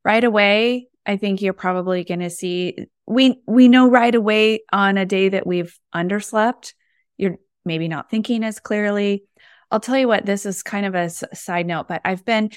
right 0.06 0.24
away, 0.24 0.88
I 1.04 1.18
think 1.18 1.42
you're 1.42 1.52
probably 1.52 2.02
going 2.02 2.20
to 2.20 2.30
see 2.30 2.86
we 3.06 3.42
we 3.46 3.68
know 3.68 3.90
right 3.90 4.14
away 4.14 4.60
on 4.72 4.96
a 4.96 5.04
day 5.04 5.28
that 5.28 5.46
we've 5.46 5.78
underslept, 5.94 6.72
you're 7.18 7.36
maybe 7.66 7.88
not 7.88 8.10
thinking 8.10 8.42
as 8.42 8.58
clearly. 8.58 9.24
I'll 9.70 9.80
tell 9.80 9.98
you 9.98 10.08
what, 10.08 10.24
this 10.24 10.46
is 10.46 10.62
kind 10.62 10.86
of 10.86 10.94
a 10.94 11.10
side 11.10 11.66
note, 11.66 11.88
but 11.88 12.00
I've 12.06 12.24
been 12.24 12.50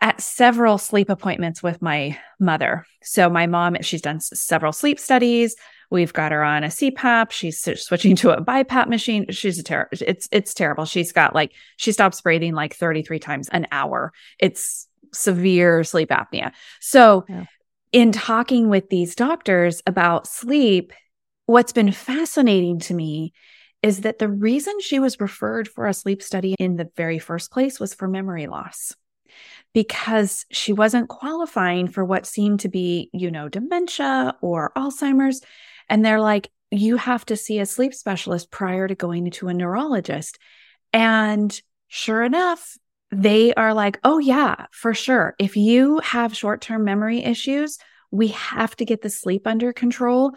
at 0.00 0.20
several 0.20 0.78
sleep 0.78 1.08
appointments 1.08 1.62
with 1.62 1.80
my 1.80 2.18
mother. 2.38 2.84
So 3.02 3.30
my 3.30 3.46
mom, 3.46 3.76
she's 3.80 4.02
done 4.02 4.20
several 4.20 4.72
sleep 4.72 4.98
studies. 4.98 5.56
We've 5.90 6.12
got 6.12 6.32
her 6.32 6.42
on 6.42 6.64
a 6.64 6.68
CPAP. 6.68 7.30
She's 7.30 7.60
switching 7.60 8.16
to 8.16 8.30
a 8.30 8.42
BiPAP 8.42 8.88
machine. 8.88 9.26
She's 9.30 9.58
a 9.58 9.62
terrible. 9.62 9.96
It's 10.00 10.28
it's 10.32 10.54
terrible. 10.54 10.84
She's 10.84 11.12
got 11.12 11.34
like 11.34 11.52
she 11.76 11.92
stops 11.92 12.20
breathing 12.20 12.54
like 12.54 12.74
33 12.74 13.18
times 13.18 13.48
an 13.48 13.66
hour. 13.72 14.12
It's 14.38 14.88
severe 15.12 15.84
sleep 15.84 16.10
apnea. 16.10 16.52
So 16.80 17.24
yeah. 17.28 17.44
in 17.92 18.12
talking 18.12 18.68
with 18.68 18.90
these 18.90 19.14
doctors 19.14 19.82
about 19.86 20.26
sleep, 20.26 20.92
what's 21.46 21.72
been 21.72 21.92
fascinating 21.92 22.80
to 22.80 22.94
me 22.94 23.32
is 23.82 24.00
that 24.00 24.18
the 24.18 24.28
reason 24.28 24.80
she 24.80 24.98
was 24.98 25.20
referred 25.20 25.68
for 25.68 25.86
a 25.86 25.94
sleep 25.94 26.22
study 26.22 26.54
in 26.58 26.76
the 26.76 26.88
very 26.96 27.18
first 27.18 27.52
place 27.52 27.78
was 27.78 27.94
for 27.94 28.08
memory 28.08 28.48
loss 28.48 28.94
because 29.74 30.46
she 30.50 30.72
wasn't 30.72 31.08
qualifying 31.08 31.88
for 31.88 32.04
what 32.04 32.26
seemed 32.26 32.60
to 32.60 32.68
be, 32.68 33.10
you 33.12 33.30
know, 33.30 33.48
dementia 33.48 34.36
or 34.40 34.72
Alzheimer's. 34.76 35.42
And 35.88 36.04
they're 36.04 36.20
like, 36.20 36.50
you 36.70 36.96
have 36.96 37.24
to 37.26 37.36
see 37.36 37.58
a 37.58 37.66
sleep 37.66 37.94
specialist 37.94 38.50
prior 38.50 38.88
to 38.88 38.94
going 38.94 39.30
to 39.30 39.48
a 39.48 39.54
neurologist. 39.54 40.38
And 40.92 41.58
sure 41.88 42.22
enough, 42.22 42.76
they 43.10 43.54
are 43.54 43.74
like, 43.74 44.00
oh, 44.02 44.18
yeah, 44.18 44.66
for 44.72 44.94
sure. 44.94 45.34
If 45.38 45.56
you 45.56 46.00
have 46.00 46.36
short 46.36 46.60
term 46.60 46.84
memory 46.84 47.22
issues, 47.22 47.78
we 48.10 48.28
have 48.28 48.74
to 48.76 48.84
get 48.84 49.02
the 49.02 49.10
sleep 49.10 49.46
under 49.46 49.72
control 49.72 50.32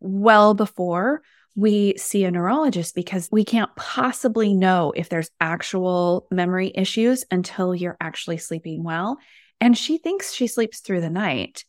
well 0.00 0.54
before 0.54 1.22
we 1.56 1.94
see 1.96 2.24
a 2.24 2.30
neurologist 2.30 2.94
because 2.94 3.28
we 3.30 3.44
can't 3.44 3.74
possibly 3.76 4.54
know 4.54 4.92
if 4.94 5.08
there's 5.08 5.30
actual 5.40 6.26
memory 6.30 6.72
issues 6.74 7.24
until 7.30 7.74
you're 7.74 7.96
actually 8.00 8.38
sleeping 8.38 8.84
well. 8.84 9.18
And 9.60 9.76
she 9.76 9.98
thinks 9.98 10.32
she 10.32 10.46
sleeps 10.46 10.80
through 10.80 11.00
the 11.02 11.10
night 11.10 11.64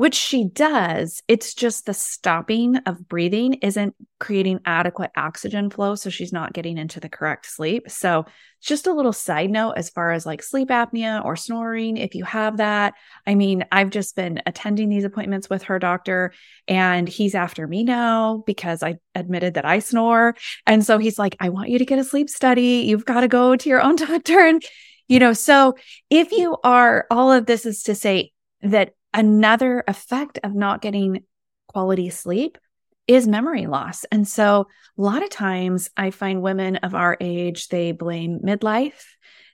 which 0.00 0.14
she 0.14 0.44
does. 0.44 1.22
It's 1.28 1.52
just 1.52 1.84
the 1.84 1.92
stopping 1.92 2.76
of 2.86 3.06
breathing 3.06 3.52
isn't 3.60 3.94
creating 4.18 4.60
adequate 4.64 5.10
oxygen 5.14 5.68
flow. 5.68 5.94
So 5.94 6.08
she's 6.08 6.32
not 6.32 6.54
getting 6.54 6.78
into 6.78 7.00
the 7.00 7.10
correct 7.10 7.44
sleep. 7.44 7.90
So, 7.90 8.24
just 8.62 8.86
a 8.86 8.94
little 8.94 9.12
side 9.12 9.50
note 9.50 9.72
as 9.72 9.90
far 9.90 10.12
as 10.12 10.24
like 10.24 10.42
sleep 10.42 10.70
apnea 10.70 11.22
or 11.22 11.36
snoring, 11.36 11.98
if 11.98 12.14
you 12.14 12.24
have 12.24 12.56
that. 12.56 12.94
I 13.26 13.34
mean, 13.34 13.66
I've 13.70 13.90
just 13.90 14.16
been 14.16 14.40
attending 14.46 14.88
these 14.88 15.04
appointments 15.04 15.50
with 15.50 15.64
her 15.64 15.78
doctor, 15.78 16.32
and 16.66 17.06
he's 17.06 17.34
after 17.34 17.66
me 17.66 17.84
now 17.84 18.42
because 18.46 18.82
I 18.82 18.96
admitted 19.14 19.52
that 19.54 19.66
I 19.66 19.80
snore. 19.80 20.34
And 20.66 20.82
so 20.82 20.96
he's 20.96 21.18
like, 21.18 21.36
I 21.40 21.50
want 21.50 21.68
you 21.68 21.78
to 21.78 21.84
get 21.84 21.98
a 21.98 22.04
sleep 22.04 22.30
study. 22.30 22.86
You've 22.86 23.04
got 23.04 23.20
to 23.20 23.28
go 23.28 23.54
to 23.54 23.68
your 23.68 23.82
own 23.82 23.96
doctor. 23.96 24.40
And, 24.40 24.62
you 25.08 25.18
know, 25.18 25.34
so 25.34 25.74
if 26.08 26.32
you 26.32 26.56
are, 26.64 27.06
all 27.10 27.32
of 27.32 27.44
this 27.44 27.66
is 27.66 27.82
to 27.82 27.94
say 27.94 28.32
that 28.62 28.94
another 29.12 29.84
effect 29.86 30.38
of 30.44 30.54
not 30.54 30.82
getting 30.82 31.24
quality 31.68 32.10
sleep 32.10 32.58
is 33.06 33.26
memory 33.26 33.66
loss. 33.66 34.04
And 34.12 34.26
so 34.26 34.68
a 34.96 35.02
lot 35.02 35.22
of 35.22 35.30
times 35.30 35.90
I 35.96 36.10
find 36.10 36.42
women 36.42 36.76
of 36.76 36.94
our 36.94 37.16
age, 37.20 37.68
they 37.68 37.92
blame 37.92 38.40
midlife. 38.40 39.02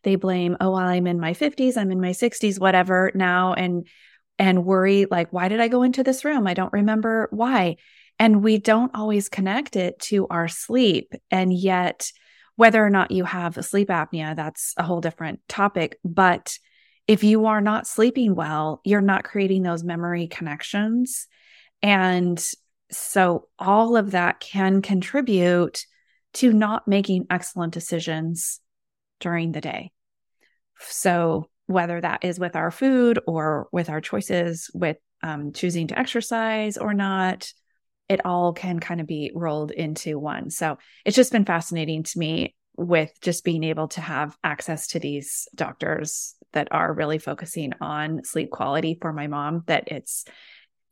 They 0.02 0.16
blame, 0.16 0.56
oh, 0.60 0.72
well, 0.72 0.80
I'm 0.80 1.06
in 1.06 1.18
my 1.18 1.32
50s, 1.32 1.76
I'm 1.76 1.90
in 1.90 2.00
my 2.00 2.10
60s, 2.10 2.60
whatever 2.60 3.10
now, 3.14 3.54
and 3.54 3.86
and 4.38 4.64
worry 4.64 5.06
like, 5.10 5.32
why 5.32 5.48
did 5.48 5.60
I 5.60 5.68
go 5.68 5.82
into 5.82 6.04
this 6.04 6.24
room? 6.24 6.46
I 6.46 6.54
don't 6.54 6.72
remember 6.72 7.28
why. 7.30 7.76
And 8.18 8.42
we 8.42 8.58
don't 8.58 8.94
always 8.94 9.28
connect 9.28 9.76
it 9.76 9.98
to 10.00 10.26
our 10.28 10.48
sleep. 10.48 11.14
And 11.30 11.52
yet, 11.52 12.12
whether 12.56 12.84
or 12.84 12.90
not 12.90 13.10
you 13.10 13.24
have 13.24 13.62
sleep 13.64 13.88
apnea, 13.88 14.36
that's 14.36 14.74
a 14.76 14.82
whole 14.82 15.00
different 15.00 15.40
topic. 15.48 15.98
But 16.04 16.58
if 17.06 17.22
you 17.22 17.46
are 17.46 17.60
not 17.60 17.86
sleeping 17.86 18.34
well, 18.34 18.80
you're 18.84 19.00
not 19.00 19.24
creating 19.24 19.62
those 19.62 19.84
memory 19.84 20.26
connections. 20.26 21.26
And 21.82 22.44
so 22.90 23.48
all 23.58 23.96
of 23.96 24.12
that 24.12 24.40
can 24.40 24.82
contribute 24.82 25.84
to 26.34 26.52
not 26.52 26.86
making 26.86 27.26
excellent 27.30 27.72
decisions 27.72 28.60
during 29.20 29.52
the 29.52 29.60
day. 29.60 29.92
So, 30.80 31.48
whether 31.68 32.00
that 32.00 32.24
is 32.24 32.38
with 32.38 32.54
our 32.54 32.70
food 32.70 33.18
or 33.26 33.68
with 33.72 33.90
our 33.90 34.00
choices 34.00 34.70
with 34.72 34.98
um, 35.22 35.52
choosing 35.52 35.88
to 35.88 35.98
exercise 35.98 36.76
or 36.76 36.94
not, 36.94 37.50
it 38.08 38.24
all 38.24 38.52
can 38.52 38.78
kind 38.78 39.00
of 39.00 39.06
be 39.08 39.32
rolled 39.34 39.72
into 39.72 40.18
one. 40.18 40.50
So, 40.50 40.78
it's 41.04 41.16
just 41.16 41.32
been 41.32 41.46
fascinating 41.46 42.02
to 42.02 42.18
me 42.18 42.54
with 42.76 43.10
just 43.22 43.42
being 43.42 43.64
able 43.64 43.88
to 43.88 44.00
have 44.02 44.36
access 44.44 44.88
to 44.88 45.00
these 45.00 45.48
doctors 45.54 46.35
that 46.52 46.68
are 46.70 46.92
really 46.92 47.18
focusing 47.18 47.72
on 47.80 48.24
sleep 48.24 48.50
quality 48.50 48.98
for 49.00 49.12
my 49.12 49.26
mom 49.26 49.62
that 49.66 49.84
it's 49.88 50.24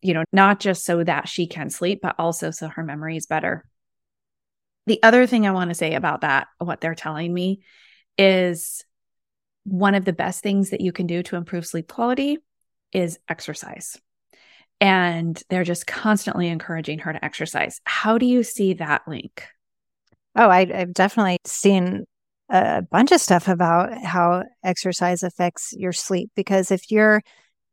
you 0.03 0.15
know 0.15 0.25
not 0.33 0.61
just 0.61 0.85
so 0.85 1.03
that 1.03 1.29
she 1.29 1.47
can 1.47 1.71
sleep 1.71 2.01
but 2.03 2.15
also 2.19 2.51
so 2.51 2.69
her 2.69 2.85
memory 2.85 3.17
is 3.17 3.27
better. 3.27 3.65
The 4.87 5.03
other 5.03 5.27
thing 5.27 5.47
i 5.47 5.51
want 5.51 5.71
to 5.71 5.75
say 5.75 5.95
about 5.95 6.21
that 6.21 6.49
what 6.59 6.81
they're 6.81 6.95
telling 6.95 7.33
me 7.33 7.63
is 8.19 8.85
one 9.65 9.95
of 9.95 10.05
the 10.05 10.13
best 10.13 10.43
things 10.43 10.71
that 10.71 10.81
you 10.81 10.93
can 10.93 11.07
do 11.07 11.23
to 11.23 11.37
improve 11.37 11.67
sleep 11.67 11.89
quality 11.89 12.39
is 12.93 13.19
exercise. 13.29 13.99
And 14.81 15.41
they're 15.49 15.65
just 15.65 15.87
constantly 15.87 16.49
encouraging 16.49 17.01
her 17.01 17.13
to 17.13 17.25
exercise. 17.25 17.81
How 17.85 18.19
do 18.19 18.27
you 18.27 18.43
see 18.43 18.75
that 18.75 19.03
link? 19.09 19.47
Oh, 20.37 20.49
I, 20.49 20.67
have 20.67 20.93
definitely 20.93 21.39
seen 21.47 22.05
a 22.51 22.83
bunch 22.83 23.13
of 23.13 23.21
stuff 23.21 23.49
about 23.49 23.97
how 24.05 24.43
exercise 24.63 25.23
affects 25.23 25.73
your 25.73 25.93
sleep 25.93 26.31
because 26.37 26.71
if 26.71 26.91
you're 26.91 27.23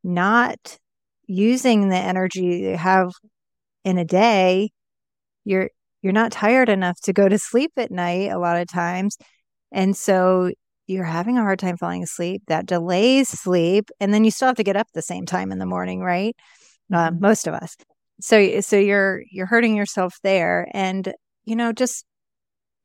not 0.03 0.77
using 1.27 1.89
the 1.89 1.97
energy 1.97 2.43
you 2.43 2.77
have 2.77 3.11
in 3.83 3.97
a 3.97 4.05
day, 4.05 4.71
you're 5.43 5.69
you're 6.01 6.13
not 6.13 6.31
tired 6.31 6.69
enough 6.69 6.99
to 7.01 7.13
go 7.13 7.29
to 7.29 7.37
sleep 7.37 7.71
at 7.77 7.91
night 7.91 8.31
a 8.31 8.39
lot 8.39 8.59
of 8.59 8.67
times. 8.67 9.17
And 9.71 9.95
so 9.95 10.51
you're 10.87 11.03
having 11.03 11.37
a 11.37 11.41
hard 11.41 11.59
time 11.59 11.77
falling 11.77 12.03
asleep. 12.03 12.43
That 12.47 12.65
delays 12.65 13.29
sleep. 13.29 13.89
And 13.99 14.13
then 14.13 14.23
you 14.23 14.31
still 14.31 14.47
have 14.47 14.57
to 14.57 14.63
get 14.63 14.75
up 14.75 14.87
the 14.93 15.01
same 15.01 15.25
time 15.25 15.51
in 15.51 15.59
the 15.59 15.65
morning, 15.65 16.01
right? 16.01 16.35
Uh, 16.91 17.09
mm-hmm. 17.09 17.19
Most 17.19 17.47
of 17.47 17.53
us. 17.53 17.75
So 18.19 18.61
so 18.61 18.77
you're 18.77 19.23
you're 19.31 19.45
hurting 19.45 19.75
yourself 19.75 20.15
there. 20.23 20.67
And, 20.73 21.13
you 21.45 21.55
know, 21.55 21.71
just 21.71 22.05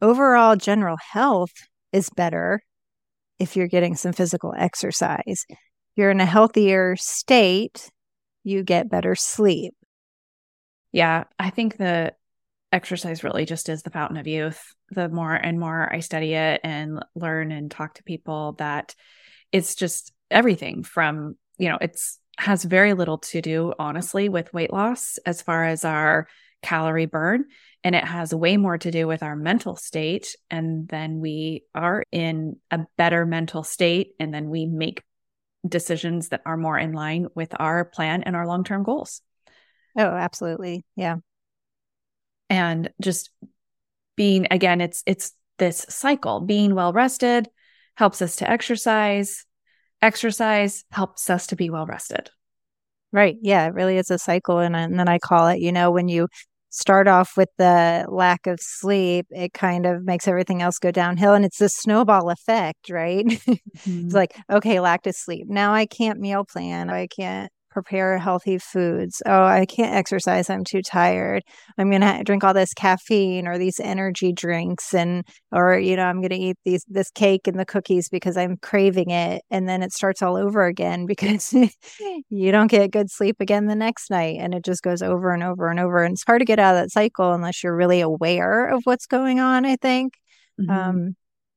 overall 0.03 0.57
general 0.57 0.97
health 1.13 1.53
is 1.93 2.11
better 2.11 2.63
if 3.39 3.57
you're 3.57 3.69
getting 3.69 3.95
some 3.97 4.13
physical 4.13 4.55
exercise. 4.57 5.45
You're 5.95 6.11
in 6.11 6.21
a 6.21 6.27
healthier 6.27 6.97
state, 6.97 7.91
you 8.45 8.63
get 8.63 8.91
better 8.91 9.15
sleep. 9.15 9.75
Yeah, 10.93 11.25
I 11.39 11.51
think 11.51 11.77
the 11.77 12.15
exercise 12.73 13.25
really 13.25 13.45
just 13.45 13.69
is 13.69 13.83
the 13.83 13.91
fountain 13.91 14.17
of 14.17 14.27
youth. 14.27 14.63
The 14.91 15.09
more 15.09 15.35
and 15.35 15.59
more 15.59 15.93
I 15.93 16.01
study 16.01 16.35
it 16.35 16.61
and 16.65 17.05
learn 17.15 17.53
and 17.53 17.71
talk 17.71 17.95
to 17.95 18.03
people 18.03 18.53
that 18.59 18.95
it's 19.53 19.75
just 19.75 20.13
everything 20.31 20.83
from, 20.83 21.37
you 21.59 21.69
know, 21.69 21.79
it's 21.81 22.19
has 22.39 22.65
very 22.65 22.93
little 22.93 23.19
to 23.19 23.41
do 23.41 23.73
honestly 23.79 24.29
with 24.29 24.53
weight 24.53 24.73
loss 24.73 25.19
as 25.25 25.41
far 25.41 25.65
as 25.65 25.85
our 25.85 26.29
calorie 26.63 27.07
burn 27.07 27.45
and 27.87 27.95
it 27.95 28.03
has 28.03 28.35
way 28.35 28.57
more 28.57 28.77
to 28.77 28.91
do 28.91 29.07
with 29.07 29.23
our 29.23 29.37
mental 29.37 29.77
state. 29.77 30.35
And 30.51 30.89
then 30.89 31.21
we 31.21 31.63
are 31.73 32.03
in 32.11 32.57
a 32.69 32.81
better 32.99 33.25
mental 33.25 33.63
state. 33.63 34.15
And 34.19 34.35
then 34.35 34.51
we 34.51 34.67
make 34.67 35.05
decisions 35.65 36.31
that 36.31 36.43
are 36.45 36.57
more 36.57 36.77
in 36.77 36.95
line 36.95 37.29
with 37.37 37.55
our 37.61 37.85
plan 37.85 38.25
and 38.25 38.35
our 38.35 38.45
long 38.45 38.65
term 38.65 38.83
goals. 38.83 39.23
Oh, 39.97 40.03
absolutely. 40.03 40.85
Yeah. 40.97 41.19
And 42.51 42.91
just 43.01 43.31
being, 44.17 44.49
again, 44.51 44.81
it's, 44.81 45.05
it's 45.07 45.31
this 45.59 45.87
cycle 45.89 46.41
being 46.41 46.75
well 46.75 46.93
rested 46.93 47.49
helps 47.95 48.21
us 48.21 48.35
to 48.37 48.51
exercise. 48.51 49.47
Exercise 50.03 50.85
helps 50.91 51.31
us 51.31 51.47
to 51.47 51.57
be 51.57 51.71
well 51.71 51.87
rested. 51.87 52.31
Right. 53.13 53.37
Yeah. 53.43 53.69
It 53.69 53.75
really 53.75 53.97
is 53.97 54.11
a 54.11 54.19
cycle. 54.19 54.59
And, 54.59 54.75
and 54.75 54.99
then 54.99 55.07
I 55.07 55.21
call 55.21 55.47
it, 55.47 55.61
you 55.61 55.71
know, 55.71 55.93
when 55.93 56.09
you 56.09 56.27
start 56.77 57.09
off 57.09 57.33
with 57.37 57.49
the 57.57 58.05
lack 58.09 58.47
of 58.47 58.59
sleep, 58.61 59.27
it 59.31 59.55
kind 59.55 59.87
of 59.87 60.05
makes 60.05 60.29
everything 60.29 60.61
else 60.61 60.79
go 60.79 60.91
downhill. 60.91 61.33
And 61.33 61.45
it's 61.45 61.61
a 61.61 61.69
snowball 61.69 62.31
effect, 62.31 62.91
right? 62.91 63.27
Mm-hmm. 63.87 64.07
it's 64.07 64.15
like, 64.15 64.35
okay, 64.51 64.81
lack 64.81 65.07
of 65.07 65.15
sleep. 65.15 65.49
Now 65.51 65.75
I 65.75 65.85
can't 65.85 66.19
meal 66.19 66.47
plan. 66.47 66.89
I 66.89 67.09
can't 67.09 67.53
prepare 67.77 68.17
healthy 68.17 68.57
foods. 68.57 69.21
Oh, 69.27 69.45
I 69.45 69.67
can't 69.67 69.95
exercise. 69.95 70.49
I'm 70.49 70.65
too 70.65 70.81
tired. 70.81 71.43
I'm 71.77 71.91
going 71.91 72.01
to 72.01 72.25
drink 72.25 72.43
all 72.43 72.55
this 72.55 72.73
caffeine 72.73 73.47
or 73.47 73.59
these 73.59 73.79
energy 73.79 74.33
drinks 74.33 74.95
and 74.95 75.27
or 75.53 75.79
you 75.79 75.95
know, 75.95 76.05
I'm 76.05 76.23
going 76.23 76.31
to 76.31 76.39
eat 76.39 76.57
these 76.65 76.87
this 76.89 77.11
cake 77.11 77.47
and 77.47 77.61
the 77.61 77.67
cookies 77.67 78.09
because 78.09 78.39
I'm 78.39 78.57
craving 78.57 79.11
it 79.11 79.43
and 79.51 79.69
then 79.69 79.83
it 79.83 79.93
starts 79.93 80.23
all 80.23 80.39
over 80.39 80.65
again 80.65 81.05
because 81.13 81.53
you 82.31 82.51
don't 82.51 82.71
get 82.71 82.93
good 82.93 83.11
sleep 83.11 83.37
again 83.41 83.67
the 83.67 83.77
next 83.77 84.09
night 84.09 84.39
and 84.41 84.55
it 84.55 84.65
just 84.65 84.83
goes 84.83 85.03
over 85.03 85.35
and 85.35 85.43
over 85.43 85.69
and 85.69 85.79
over 85.79 86.03
and 86.03 86.15
it's 86.15 86.25
hard 86.27 86.41
to 86.41 86.47
get 86.47 86.59
out 86.59 86.77
of 86.77 86.83
that 86.83 86.91
cycle 86.91 87.35
unless 87.35 87.63
you're 87.63 87.77
really 87.77 88.01
aware 88.01 88.69
of 88.69 88.81
what's 88.85 89.07
going 89.07 89.39
on, 89.39 89.67
I 89.67 89.77
think. 89.77 90.15
Mm-hmm. 90.59 90.71
Um 90.71 91.17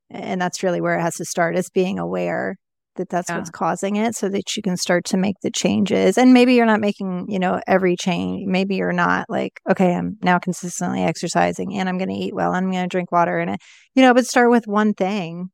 and 0.10 0.42
that's 0.42 0.64
really 0.64 0.82
where 0.82 1.00
it 1.00 1.02
has 1.02 1.16
to 1.16 1.24
start 1.24 1.56
is 1.56 1.70
being 1.70 1.98
aware 1.98 2.58
that 2.96 3.10
that's 3.10 3.30
yeah. 3.30 3.38
what's 3.38 3.50
causing 3.50 3.96
it 3.96 4.16
so 4.16 4.30
that 4.30 4.56
you 4.56 4.64
can 4.64 4.78
start 4.78 5.06
to 5.06 5.18
make 5.18 5.36
the 5.42 5.52
changes 5.52 6.18
and 6.18 6.34
maybe 6.34 6.54
you're 6.54 6.66
not 6.66 6.80
making 6.80 7.26
you 7.30 7.40
know 7.40 7.62
every 7.68 7.96
change 7.96 8.46
maybe 8.48 8.76
you're 8.76 8.92
not 8.92 9.26
like 9.30 9.60
okay 9.70 9.96
i'm 9.96 10.18
now 10.22 10.38
consistently 10.38 11.04
exercising 11.04 11.76
and 11.76 11.88
i'm 11.88 11.98
going 11.98 12.10
to 12.10 12.16
eat 12.16 12.36
well 12.36 12.54
and 12.54 12.66
i'm 12.66 12.72
going 12.72 12.84
to 12.84 12.88
drink 12.88 13.12
water 13.12 13.40
and 13.40 13.52
it, 13.52 13.60
you 13.96 14.02
know 14.02 14.14
but 14.14 14.26
start 14.26 14.50
with 14.50 14.68
one 14.68 14.94
thing 14.94 15.50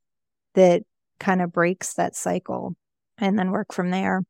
that 0.56 0.82
kind 1.20 1.42
of 1.42 1.52
breaks 1.52 1.94
that 1.94 2.16
cycle 2.16 2.76
and 3.18 3.38
then 3.38 3.52
work 3.52 3.74
from 3.74 3.92
there 3.92 4.22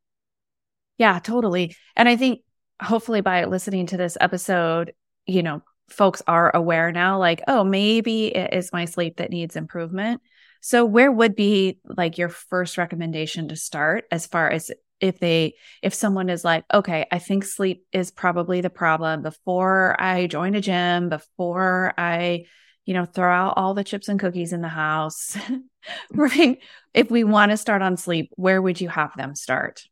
yeah 0.98 1.20
totally 1.20 1.76
and 1.96 2.10
i 2.10 2.16
think 2.16 2.42
hopefully 2.82 3.22
by 3.22 3.46
listening 3.46 3.86
to 3.86 3.98
this 3.98 4.18
episode 4.20 4.94
you 5.26 5.42
know 5.42 5.62
folks 5.90 6.22
are 6.28 6.56
aware 6.56 6.92
now 6.92 7.20
like 7.20 7.42
oh 7.48 7.64
maybe 7.64 8.28
it 8.28 8.54
is 8.54 8.74
my 8.74 8.86
sleep 8.86 9.18
that 9.18 9.30
needs 9.30 9.56
improvement 9.56 10.22
so 10.66 10.84
where 10.84 11.12
would 11.12 11.36
be 11.36 11.78
like 11.86 12.18
your 12.18 12.30
first 12.30 12.80
recommendation 12.80 13.50
to 13.50 13.56
start 13.56 14.06
as 14.10 14.26
far 14.26 14.50
as 14.50 14.72
if 15.00 15.20
they 15.20 15.54
if 15.84 15.94
someone 15.94 16.28
is 16.28 16.44
like, 16.44 16.64
okay, 16.74 17.06
I 17.12 17.20
think 17.20 17.44
sleep 17.44 17.86
is 17.92 18.10
probably 18.10 18.62
the 18.62 18.72
problem 18.72 19.22
before 19.22 19.96
I 20.02 20.26
join 20.26 20.56
a 20.56 20.62
gym, 20.62 21.10
before 21.10 21.94
I 22.00 22.46
you 22.84 22.96
know, 22.96 23.06
throw 23.06 23.32
out 23.32 23.54
all 23.58 23.76
the 23.76 23.84
chips 23.84 24.08
and 24.08 24.20
cookies 24.20 24.54
in 24.54 24.62
the 24.62 24.68
house, 24.68 25.38
right? 26.12 26.58
If 26.96 27.12
we 27.12 27.24
want 27.24 27.52
to 27.52 27.58
start 27.58 27.84
on 27.84 27.96
sleep, 27.96 28.32
where 28.36 28.60
would 28.60 28.82
you 28.82 28.90
have 28.90 29.12
them 29.16 29.36
start? 29.36 29.84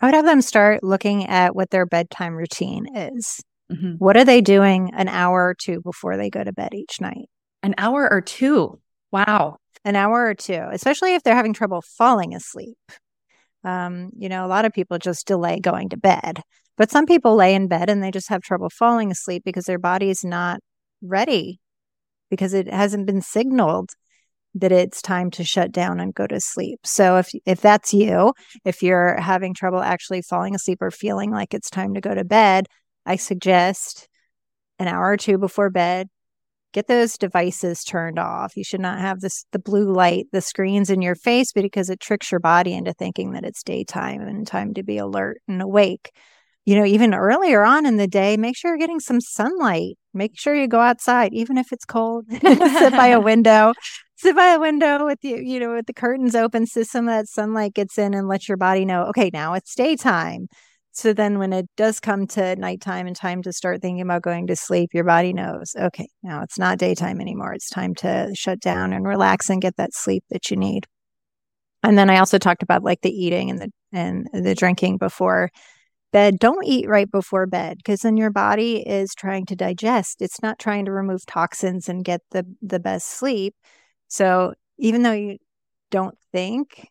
I 0.00 0.06
would 0.06 0.14
have 0.14 0.24
them 0.24 0.40
start 0.40 0.82
looking 0.82 1.26
at 1.26 1.54
what 1.54 1.68
their 1.68 1.84
bedtime 1.84 2.32
routine 2.32 2.86
is. 2.96 3.38
Mm-hmm. 3.70 3.96
What 3.98 4.16
are 4.16 4.24
they 4.24 4.40
doing 4.40 4.92
an 4.94 5.08
hour 5.08 5.46
or 5.46 5.54
two 5.54 5.82
before 5.82 6.16
they 6.16 6.30
go 6.30 6.42
to 6.42 6.54
bed 6.54 6.72
each 6.72 7.02
night? 7.02 7.28
An 7.62 7.74
hour 7.76 8.10
or 8.10 8.22
two. 8.22 8.80
Wow. 9.10 9.58
An 9.84 9.96
hour 9.96 10.24
or 10.24 10.34
two, 10.34 10.62
especially 10.72 11.14
if 11.14 11.22
they're 11.22 11.34
having 11.34 11.52
trouble 11.52 11.82
falling 11.82 12.34
asleep. 12.34 12.78
Um, 13.64 14.10
you 14.16 14.28
know, 14.28 14.44
a 14.44 14.48
lot 14.48 14.64
of 14.64 14.72
people 14.72 14.98
just 14.98 15.26
delay 15.26 15.60
going 15.60 15.90
to 15.90 15.96
bed, 15.96 16.42
but 16.76 16.90
some 16.90 17.06
people 17.06 17.34
lay 17.34 17.54
in 17.54 17.68
bed 17.68 17.88
and 17.90 18.02
they 18.02 18.10
just 18.10 18.28
have 18.28 18.42
trouble 18.42 18.70
falling 18.70 19.10
asleep 19.10 19.42
because 19.44 19.64
their 19.64 19.78
body 19.78 20.10
is 20.10 20.24
not 20.24 20.60
ready 21.02 21.60
because 22.30 22.54
it 22.54 22.72
hasn't 22.72 23.06
been 23.06 23.20
signaled 23.20 23.90
that 24.54 24.72
it's 24.72 25.02
time 25.02 25.30
to 25.32 25.44
shut 25.44 25.72
down 25.72 26.00
and 26.00 26.14
go 26.14 26.26
to 26.26 26.40
sleep. 26.40 26.80
So 26.84 27.18
if 27.18 27.30
if 27.44 27.60
that's 27.60 27.92
you, 27.92 28.34
if 28.64 28.82
you're 28.82 29.20
having 29.20 29.52
trouble 29.54 29.80
actually 29.80 30.22
falling 30.22 30.54
asleep 30.54 30.78
or 30.80 30.90
feeling 30.90 31.30
like 31.30 31.54
it's 31.54 31.70
time 31.70 31.94
to 31.94 32.00
go 32.00 32.14
to 32.14 32.24
bed, 32.24 32.66
I 33.04 33.16
suggest 33.16 34.08
an 34.78 34.88
hour 34.88 35.10
or 35.10 35.16
two 35.16 35.38
before 35.38 35.70
bed, 35.70 36.08
get 36.74 36.88
those 36.88 37.16
devices 37.16 37.84
turned 37.84 38.18
off. 38.18 38.56
You 38.56 38.64
should 38.64 38.80
not 38.80 38.98
have 38.98 39.20
this 39.20 39.46
the 39.52 39.58
blue 39.58 39.90
light, 39.92 40.26
the 40.32 40.42
screens 40.42 40.90
in 40.90 41.00
your 41.00 41.14
face 41.14 41.52
because 41.52 41.88
it 41.88 42.00
tricks 42.00 42.30
your 42.30 42.40
body 42.40 42.74
into 42.74 42.92
thinking 42.92 43.32
that 43.32 43.44
it's 43.44 43.62
daytime 43.62 44.20
and 44.20 44.46
time 44.46 44.74
to 44.74 44.82
be 44.82 44.98
alert 44.98 45.40
and 45.48 45.62
awake. 45.62 46.10
You 46.66 46.76
know, 46.76 46.84
even 46.84 47.14
earlier 47.14 47.62
on 47.62 47.86
in 47.86 47.96
the 47.96 48.08
day, 48.08 48.36
make 48.36 48.56
sure 48.56 48.72
you're 48.72 48.78
getting 48.78 49.00
some 49.00 49.20
sunlight. 49.20 49.96
Make 50.12 50.32
sure 50.38 50.54
you 50.54 50.66
go 50.66 50.80
outside, 50.80 51.32
even 51.32 51.58
if 51.58 51.72
it's 51.72 51.84
cold. 51.84 52.24
Sit 52.30 52.92
by 52.92 53.08
a 53.08 53.20
window. 53.30 53.72
Sit 54.16 54.34
by 54.34 54.54
a 54.54 54.60
window 54.60 55.04
with 55.04 55.18
you, 55.22 55.36
you 55.36 55.60
know, 55.60 55.74
with 55.74 55.86
the 55.86 55.92
curtains 55.92 56.34
open, 56.34 56.66
so 56.66 56.82
some 56.82 57.08
of 57.08 57.14
that 57.14 57.28
sunlight 57.28 57.74
gets 57.74 57.98
in 57.98 58.14
and 58.14 58.28
let 58.28 58.48
your 58.48 58.56
body 58.56 58.84
know, 58.84 59.04
okay, 59.06 59.30
now 59.32 59.54
it's 59.54 59.74
daytime 59.74 60.48
so 60.94 61.12
then 61.12 61.40
when 61.40 61.52
it 61.52 61.66
does 61.76 61.98
come 61.98 62.28
to 62.28 62.54
nighttime 62.54 63.08
and 63.08 63.16
time 63.16 63.42
to 63.42 63.52
start 63.52 63.82
thinking 63.82 64.00
about 64.00 64.22
going 64.22 64.46
to 64.46 64.54
sleep, 64.54 64.94
your 64.94 65.02
body 65.02 65.32
knows, 65.32 65.74
okay, 65.76 66.08
now 66.22 66.42
it's 66.42 66.56
not 66.56 66.78
daytime 66.78 67.20
anymore. 67.20 67.52
It's 67.52 67.68
time 67.68 67.96
to 67.96 68.30
shut 68.34 68.60
down 68.60 68.92
and 68.92 69.04
relax 69.04 69.50
and 69.50 69.60
get 69.60 69.76
that 69.76 69.92
sleep 69.92 70.22
that 70.30 70.52
you 70.52 70.56
need. 70.56 70.86
And 71.82 71.98
then 71.98 72.10
I 72.10 72.18
also 72.18 72.38
talked 72.38 72.62
about 72.62 72.84
like 72.84 73.00
the 73.00 73.10
eating 73.10 73.50
and 73.50 73.58
the 73.58 73.72
and 73.92 74.28
the 74.32 74.54
drinking 74.54 74.98
before 74.98 75.50
bed. 76.12 76.38
Don't 76.38 76.64
eat 76.64 76.88
right 76.88 77.10
before 77.10 77.46
bed 77.46 77.78
because 77.78 78.02
then 78.02 78.16
your 78.16 78.30
body 78.30 78.76
is 78.76 79.16
trying 79.16 79.46
to 79.46 79.56
digest. 79.56 80.22
It's 80.22 80.42
not 80.42 80.60
trying 80.60 80.84
to 80.84 80.92
remove 80.92 81.26
toxins 81.26 81.88
and 81.88 82.04
get 82.04 82.20
the 82.30 82.46
the 82.62 82.78
best 82.78 83.08
sleep. 83.08 83.56
So 84.06 84.54
even 84.78 85.02
though 85.02 85.12
you 85.12 85.38
don't 85.90 86.16
think 86.30 86.88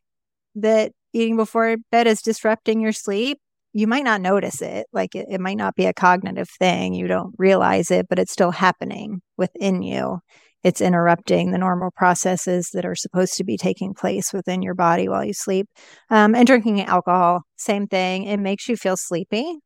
that 0.56 0.92
eating 1.14 1.38
before 1.38 1.78
bed 1.90 2.06
is 2.06 2.22
disrupting 2.22 2.82
your 2.82 2.92
sleep, 2.92 3.40
you 3.74 3.88
might 3.88 4.04
not 4.04 4.22
notice 4.22 4.62
it. 4.62 4.88
Like 4.94 5.16
it, 5.16 5.28
it 5.30 5.42
might 5.42 5.58
not 5.58 5.76
be 5.76 5.86
a 5.86 5.94
cognitive 5.94 6.50
thing. 6.50 6.94
You 6.94 7.08
don't 7.08 7.34
realize 7.38 7.90
it, 7.92 8.08
but 8.08 8.20
it's 8.20 8.32
still 8.32 8.52
happening 8.52 9.22
within 9.36 9.82
you. 9.82 10.20
It's 10.64 10.80
interrupting 10.80 11.52
the 11.52 11.58
normal 11.58 11.92
processes 11.92 12.70
that 12.74 12.86
are 12.86 12.96
supposed 12.96 13.34
to 13.36 13.44
be 13.44 13.58
taking 13.58 13.94
place 13.94 14.32
within 14.32 14.62
your 14.62 14.76
body 14.76 15.10
while 15.10 15.26
you 15.26 15.34
sleep. 15.34 15.68
Um, 16.10 16.36
and 16.36 16.48
drinking 16.48 16.82
alcohol, 16.82 17.42
same 17.58 17.88
thing. 17.88 18.24
It 18.24 18.40
makes 18.40 18.70
you 18.70 18.78
feel 18.78 18.96
sleepy, 18.96 19.60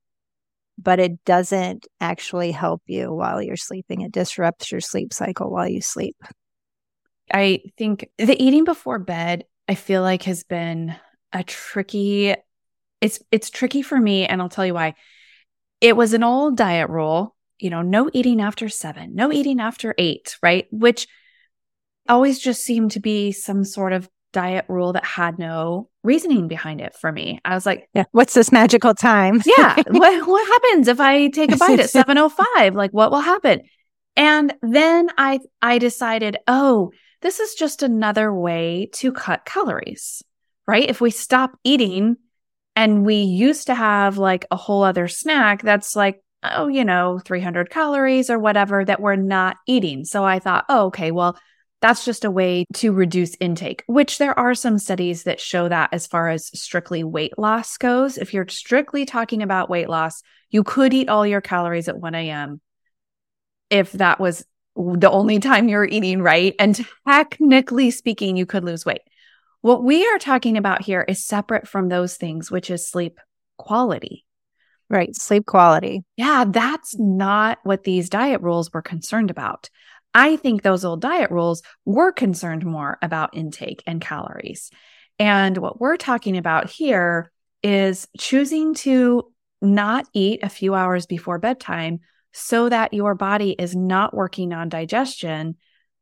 but 0.78 1.00
it 1.00 1.24
doesn't 1.26 1.86
actually 2.00 2.52
help 2.52 2.82
you 2.88 3.14
while 3.14 3.42
you're 3.42 3.58
sleeping. 3.58 4.02
It 4.02 4.12
disrupts 4.12 4.72
your 4.72 4.82
sleep 4.82 5.14
cycle 5.14 5.52
while 5.52 5.68
you 5.68 5.82
sleep. 5.82 6.16
I 7.32 7.62
think 7.78 8.10
the 8.18 8.42
eating 8.42 8.64
before 8.64 9.00
bed, 9.00 9.44
I 9.68 9.76
feel 9.76 10.02
like 10.02 10.24
has 10.24 10.46
been 10.46 10.96
a 11.34 11.44
tricky 11.44 12.36
it's 13.02 13.20
it's 13.32 13.50
tricky 13.50 13.82
for 13.82 14.00
me 14.00 14.26
and 14.26 14.42
I'll 14.42 14.50
tell 14.50 14.66
you 14.66 14.74
why. 14.74 14.96
It 15.80 15.96
was 15.96 16.14
an 16.14 16.24
old 16.24 16.58
diet 16.58 16.90
rule, 16.90 17.36
you 17.60 17.70
know, 17.70 17.84
no 17.84 18.10
eating 18.14 18.42
after 18.42 18.68
7, 18.68 19.14
no 19.14 19.32
eating 19.32 19.60
after 19.60 19.94
8, 19.98 20.38
right? 20.42 20.66
Which 20.72 21.08
always 22.10 22.40
just 22.40 22.64
seemed 22.64 22.92
to 22.92 23.00
be 23.00 23.32
some 23.32 23.64
sort 23.64 23.94
of 23.94 24.10
diet 24.34 24.66
rule 24.68 24.94
that 24.94 25.06
had 25.06 25.40
no 25.40 25.90
reasoning 26.04 26.48
behind 26.48 26.82
it 26.82 26.96
for 26.96 27.12
me. 27.12 27.40
I 27.46 27.54
was 27.54 27.66
like, 27.66 27.90
yeah, 27.94 28.06
what's 28.12 28.34
this 28.34 28.52
magical 28.52 28.94
time? 28.94 29.42
yeah, 29.46 29.76
what 29.88 30.28
what 30.28 30.48
happens 30.48 30.88
if 30.88 31.00
I 31.00 31.28
take 31.30 31.52
a 31.52 31.58
bite 31.58 31.80
at 31.80 31.90
7:05? 31.90 32.76
Like 32.76 32.92
what 32.92 33.12
will 33.12 33.22
happen? 33.22 33.62
And 34.16 34.54
then 34.62 35.10
I 35.18 35.40
I 35.62 35.78
decided, 35.78 36.38
"Oh, 36.48 36.92
this 37.22 37.40
is 37.40 37.54
just 37.54 37.84
another 37.84 38.34
way 38.34 38.90
to 38.94 39.12
cut 39.12 39.46
calories." 39.46 40.24
Right? 40.66 40.90
If 40.90 41.00
we 41.00 41.12
stop 41.12 41.58
eating 41.64 42.18
and 42.78 43.04
we 43.04 43.16
used 43.16 43.68
to 43.68 43.76
have 43.76 44.20
like 44.20 44.46
a 44.52 44.56
whole 44.56 44.84
other 44.84 45.08
snack 45.08 45.64
that's 45.64 45.96
like, 45.96 46.22
oh, 46.44 46.68
you 46.68 46.86
know, 46.86 47.20
300 47.26 47.72
calories 47.72 48.30
or 48.30 48.38
whatever 48.38 48.86
that 48.86 49.02
we're 49.02 49.16
not 49.16 49.58
eating. 49.66 50.06
So 50.06 50.24
I 50.24 50.38
thought, 50.38 50.66
oh, 50.70 50.86
okay, 50.86 51.10
well, 51.10 51.36
that's 51.82 52.06
just 52.06 52.24
a 52.24 52.30
way 52.30 52.66
to 52.76 52.94
reduce 52.94 53.36
intake, 53.40 53.84
which 53.88 54.20
there 54.20 54.38
are 54.38 54.54
some 54.54 54.78
studies 54.78 55.24
that 55.24 55.42
show 55.42 55.68
that 55.68 55.90
as 55.92 56.06
far 56.06 56.30
as 56.30 56.52
strictly 56.60 57.04
weight 57.04 57.34
loss 57.40 57.78
goes. 57.78 58.16
If 58.16 58.32
you're 58.32 58.48
strictly 58.48 59.06
talking 59.06 59.42
about 59.42 59.72
weight 59.72 59.90
loss, 59.90 60.22
you 60.52 60.64
could 60.64 60.94
eat 60.94 61.10
all 61.10 61.26
your 61.26 61.42
calories 61.42 61.90
at 61.90 62.00
1 62.00 62.14
a.m. 62.14 62.62
if 63.72 63.92
that 63.94 64.20
was 64.20 64.46
the 64.76 65.10
only 65.10 65.40
time 65.40 65.68
you're 65.68 65.84
eating 65.84 66.22
right. 66.22 66.54
And 66.60 66.80
technically 67.08 67.90
speaking, 67.90 68.38
you 68.38 68.46
could 68.46 68.64
lose 68.64 68.86
weight. 68.86 69.02
What 69.68 69.84
we 69.84 70.08
are 70.08 70.18
talking 70.18 70.56
about 70.56 70.82
here 70.82 71.02
is 71.02 71.26
separate 71.26 71.68
from 71.68 71.90
those 71.90 72.16
things, 72.16 72.50
which 72.50 72.70
is 72.70 72.88
sleep 72.88 73.20
quality. 73.58 74.26
Right. 74.90 75.14
Sleep 75.14 75.46
quality. 75.46 76.06
Yeah, 76.16 76.46
that's 76.48 76.98
not 76.98 77.58
what 77.64 77.84
these 77.84 78.10
diet 78.10 78.40
rules 78.40 78.72
were 78.72 78.82
concerned 78.82 79.30
about. 79.30 79.70
I 80.14 80.38
think 80.38 80.62
those 80.62 80.86
old 80.86 81.02
diet 81.02 81.32
rules 81.32 81.64
were 81.84 82.14
concerned 82.14 82.66
more 82.66 82.98
about 83.02 83.36
intake 83.36 83.84
and 83.86 84.00
calories. 84.00 84.72
And 85.20 85.58
what 85.58 85.82
we're 85.82 85.98
talking 85.98 86.38
about 86.38 86.70
here 86.70 87.30
is 87.62 88.08
choosing 88.18 88.74
to 88.76 89.34
not 89.62 90.08
eat 90.14 90.40
a 90.44 90.50
few 90.50 90.76
hours 90.76 91.08
before 91.08 91.40
bedtime 91.40 92.00
so 92.32 92.70
that 92.70 92.94
your 92.94 93.16
body 93.16 93.52
is 93.60 93.76
not 93.76 94.14
working 94.14 94.54
on 94.54 94.70
digestion, 94.70 95.58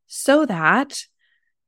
so 0.06 0.46
that 0.46 1.00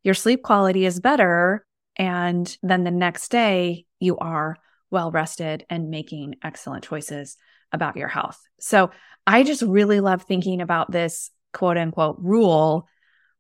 your 0.04 0.14
sleep 0.14 0.44
quality 0.44 0.86
is 0.86 1.00
better 1.00 1.66
and 1.98 2.58
then 2.62 2.84
the 2.84 2.92
next 2.92 3.30
day, 3.30 3.86
you 4.00 4.18
are 4.18 4.58
well 4.90 5.12
rested 5.12 5.66
and 5.70 5.90
making 5.90 6.36
excellent 6.44 6.84
choices 6.84 7.38
about 7.72 7.98
your 7.98 8.08
health. 8.08 8.40
So 8.60 8.92
I 9.26 9.44
just 9.44 9.62
really 9.62 10.00
love 10.00 10.24
thinking 10.24 10.62
about 10.62 10.92
this 10.92 11.32
quote 11.54 11.78
unquote 11.78 12.18
rule 12.20 12.88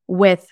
with 0.07 0.45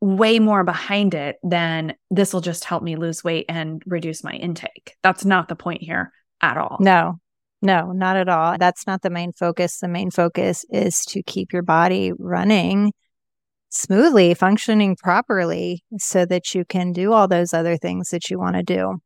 way 0.00 0.38
more 0.38 0.62
behind 0.62 1.14
it 1.14 1.36
than 1.42 1.94
this 2.10 2.32
will 2.32 2.40
just 2.40 2.64
help 2.64 2.82
me 2.82 2.96
lose 2.96 3.24
weight 3.24 3.46
and 3.48 3.82
reduce 3.86 4.22
my 4.22 4.32
intake. 4.32 4.94
That's 5.02 5.24
not 5.24 5.48
the 5.48 5.56
point 5.56 5.82
here 5.82 6.12
at 6.40 6.56
all. 6.58 6.76
No, 6.80 7.18
no, 7.62 7.92
not 7.92 8.16
at 8.16 8.28
all. 8.28 8.58
That's 8.58 8.86
not 8.86 9.02
the 9.02 9.10
main 9.10 9.32
focus. 9.32 9.78
The 9.78 9.88
main 9.88 10.10
focus 10.10 10.64
is 10.70 11.00
to 11.06 11.22
keep 11.22 11.52
your 11.52 11.62
body 11.62 12.12
running 12.16 12.92
smoothly, 13.68 14.34
functioning 14.34 14.96
properly 14.96 15.82
so 15.98 16.24
that 16.26 16.54
you 16.54 16.64
can 16.64 16.92
do 16.92 17.12
all 17.12 17.28
those 17.28 17.52
other 17.52 17.76
things 17.76 18.08
that 18.10 18.30
you 18.30 18.38
want 18.38 18.56
to 18.56 18.62
do. 18.62 18.98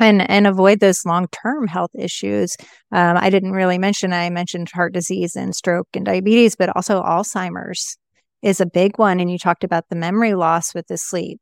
And, 0.00 0.28
and 0.28 0.48
avoid 0.48 0.80
those 0.80 1.06
long 1.06 1.28
term 1.28 1.68
health 1.68 1.92
issues. 1.96 2.56
Um, 2.90 3.16
I 3.16 3.30
didn't 3.30 3.52
really 3.52 3.78
mention, 3.78 4.12
I 4.12 4.28
mentioned 4.28 4.68
heart 4.74 4.92
disease 4.92 5.36
and 5.36 5.54
stroke 5.54 5.86
and 5.94 6.04
diabetes, 6.04 6.56
but 6.56 6.74
also 6.74 7.00
Alzheimer's 7.00 7.96
is 8.42 8.60
a 8.60 8.66
big 8.66 8.98
one. 8.98 9.20
And 9.20 9.30
you 9.30 9.38
talked 9.38 9.62
about 9.62 9.84
the 9.88 9.96
memory 9.96 10.34
loss 10.34 10.74
with 10.74 10.88
the 10.88 10.98
sleep. 10.98 11.40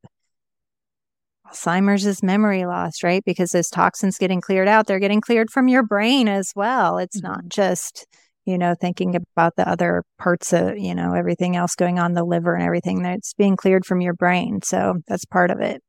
Alzheimer's 1.53 2.05
is 2.05 2.23
memory 2.23 2.66
loss, 2.66 3.03
right? 3.03 3.23
Because 3.25 3.51
those 3.51 3.68
toxins 3.68 4.18
getting 4.18 4.40
cleared 4.40 4.68
out, 4.68 4.87
they're 4.87 4.99
getting 4.99 5.21
cleared 5.21 5.51
from 5.51 5.68
your 5.68 5.83
brain 5.83 6.29
as 6.29 6.53
well. 6.55 6.99
It's 6.99 7.21
mm-hmm. 7.21 7.33
not 7.33 7.49
just 7.49 8.07
you 8.45 8.59
know, 8.59 8.75
thinking 8.75 9.15
about 9.15 9.57
the 9.57 9.69
other 9.69 10.03
parts 10.19 10.53
of, 10.53 10.79
you 10.79 10.95
know, 10.95 11.15
everything 11.15 11.57
else 11.57 11.75
going 11.75 11.99
on, 11.99 12.15
the 12.15 12.25
liver 12.25 12.55
and 12.55 12.63
everything 12.63 13.03
that's 13.03 13.35
being 13.35 13.57
cleared 13.57 13.87
from 13.87 14.01
your 14.01 14.15
brain. 14.15 14.61
So 14.63 14.97
that's 15.07 15.25
part 15.25 15.51
of 15.51 15.61
it. 15.61 15.83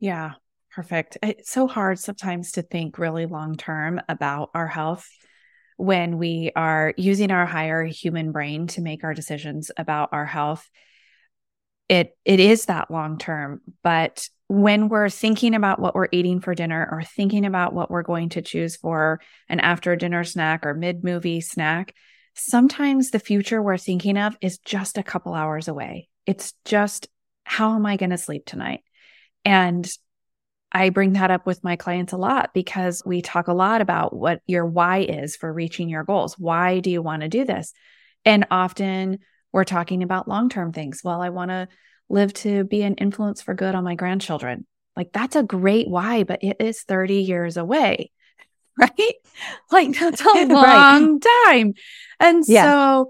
Yeah, 0.00 0.32
perfect. 0.72 1.18
It's 1.22 1.50
so 1.50 1.66
hard 1.66 1.98
sometimes 1.98 2.52
to 2.52 2.62
think 2.62 2.98
really 2.98 3.26
long 3.26 3.56
term 3.56 4.00
about 4.08 4.50
our 4.54 4.66
health 4.66 5.08
when 5.76 6.18
we 6.18 6.50
are 6.56 6.94
using 6.96 7.30
our 7.30 7.46
higher 7.46 7.84
human 7.84 8.32
brain 8.32 8.66
to 8.68 8.80
make 8.80 9.04
our 9.04 9.14
decisions 9.14 9.70
about 9.76 10.10
our 10.12 10.26
health. 10.26 10.68
It 11.88 12.16
it 12.24 12.40
is 12.40 12.66
that 12.66 12.90
long 12.90 13.18
term, 13.18 13.60
but 13.82 14.28
when 14.48 14.88
we're 14.88 15.08
thinking 15.08 15.54
about 15.54 15.80
what 15.80 15.94
we're 15.94 16.08
eating 16.12 16.40
for 16.40 16.54
dinner 16.54 16.88
or 16.90 17.02
thinking 17.02 17.44
about 17.44 17.72
what 17.72 17.90
we're 17.90 18.02
going 18.02 18.28
to 18.30 18.42
choose 18.42 18.76
for 18.76 19.20
an 19.48 19.60
after 19.60 19.96
dinner 19.96 20.22
snack 20.24 20.64
or 20.64 20.74
mid 20.74 21.02
movie 21.02 21.40
snack, 21.40 21.94
sometimes 22.34 23.10
the 23.10 23.18
future 23.18 23.60
we're 23.60 23.76
thinking 23.76 24.16
of 24.16 24.36
is 24.40 24.58
just 24.58 24.98
a 24.98 25.02
couple 25.02 25.34
hours 25.34 25.68
away. 25.68 26.08
It's 26.26 26.52
just, 26.64 27.08
how 27.44 27.74
am 27.74 27.86
I 27.86 27.96
going 27.96 28.10
to 28.10 28.18
sleep 28.18 28.46
tonight? 28.46 28.80
And 29.44 29.88
I 30.70 30.90
bring 30.90 31.14
that 31.14 31.30
up 31.30 31.46
with 31.46 31.64
my 31.64 31.76
clients 31.76 32.12
a 32.12 32.16
lot 32.18 32.50
because 32.52 33.02
we 33.06 33.22
talk 33.22 33.48
a 33.48 33.54
lot 33.54 33.80
about 33.80 34.14
what 34.14 34.42
your 34.46 34.66
why 34.66 34.98
is 34.98 35.36
for 35.36 35.52
reaching 35.52 35.88
your 35.88 36.04
goals. 36.04 36.38
Why 36.38 36.80
do 36.80 36.90
you 36.90 37.02
want 37.02 37.22
to 37.22 37.28
do 37.28 37.44
this? 37.44 37.72
And 38.24 38.46
often 38.50 39.20
we're 39.52 39.64
talking 39.64 40.02
about 40.02 40.28
long 40.28 40.48
term 40.50 40.72
things. 40.72 41.00
Well, 41.02 41.22
I 41.22 41.30
want 41.30 41.50
to 41.50 41.68
live 42.08 42.32
to 42.34 42.64
be 42.64 42.82
an 42.82 42.94
influence 42.94 43.42
for 43.42 43.54
good 43.54 43.74
on 43.74 43.84
my 43.84 43.94
grandchildren. 43.94 44.66
Like 44.96 45.12
that's 45.12 45.36
a 45.36 45.42
great 45.42 45.88
why, 45.88 46.24
but 46.24 46.42
it 46.42 46.56
is 46.60 46.82
30 46.82 47.16
years 47.16 47.56
away, 47.56 48.10
right? 48.78 49.14
Like 49.70 49.98
that's 49.98 50.20
a 50.20 50.24
long 50.46 51.12
right. 51.12 51.22
time. 51.46 51.74
And 52.18 52.44
yeah. 52.46 52.64
so 52.64 53.08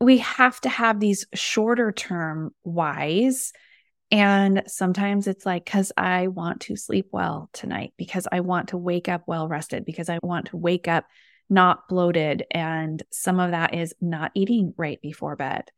we 0.00 0.18
have 0.18 0.60
to 0.62 0.68
have 0.68 0.98
these 0.98 1.26
shorter 1.34 1.92
term 1.92 2.52
whys. 2.64 3.52
And 4.10 4.64
sometimes 4.66 5.26
it's 5.26 5.46
like, 5.46 5.64
because 5.64 5.92
I 5.96 6.26
want 6.26 6.62
to 6.62 6.76
sleep 6.76 7.08
well 7.12 7.48
tonight, 7.52 7.94
because 7.96 8.28
I 8.30 8.40
want 8.40 8.68
to 8.68 8.76
wake 8.76 9.08
up 9.08 9.22
well 9.26 9.48
rested, 9.48 9.86
because 9.86 10.10
I 10.10 10.18
want 10.22 10.46
to 10.46 10.56
wake 10.56 10.86
up 10.86 11.06
not 11.48 11.88
bloated. 11.88 12.44
And 12.50 13.02
some 13.10 13.40
of 13.40 13.52
that 13.52 13.74
is 13.74 13.94
not 14.00 14.32
eating 14.34 14.74
right 14.76 15.00
before 15.00 15.36
bed. 15.36 15.70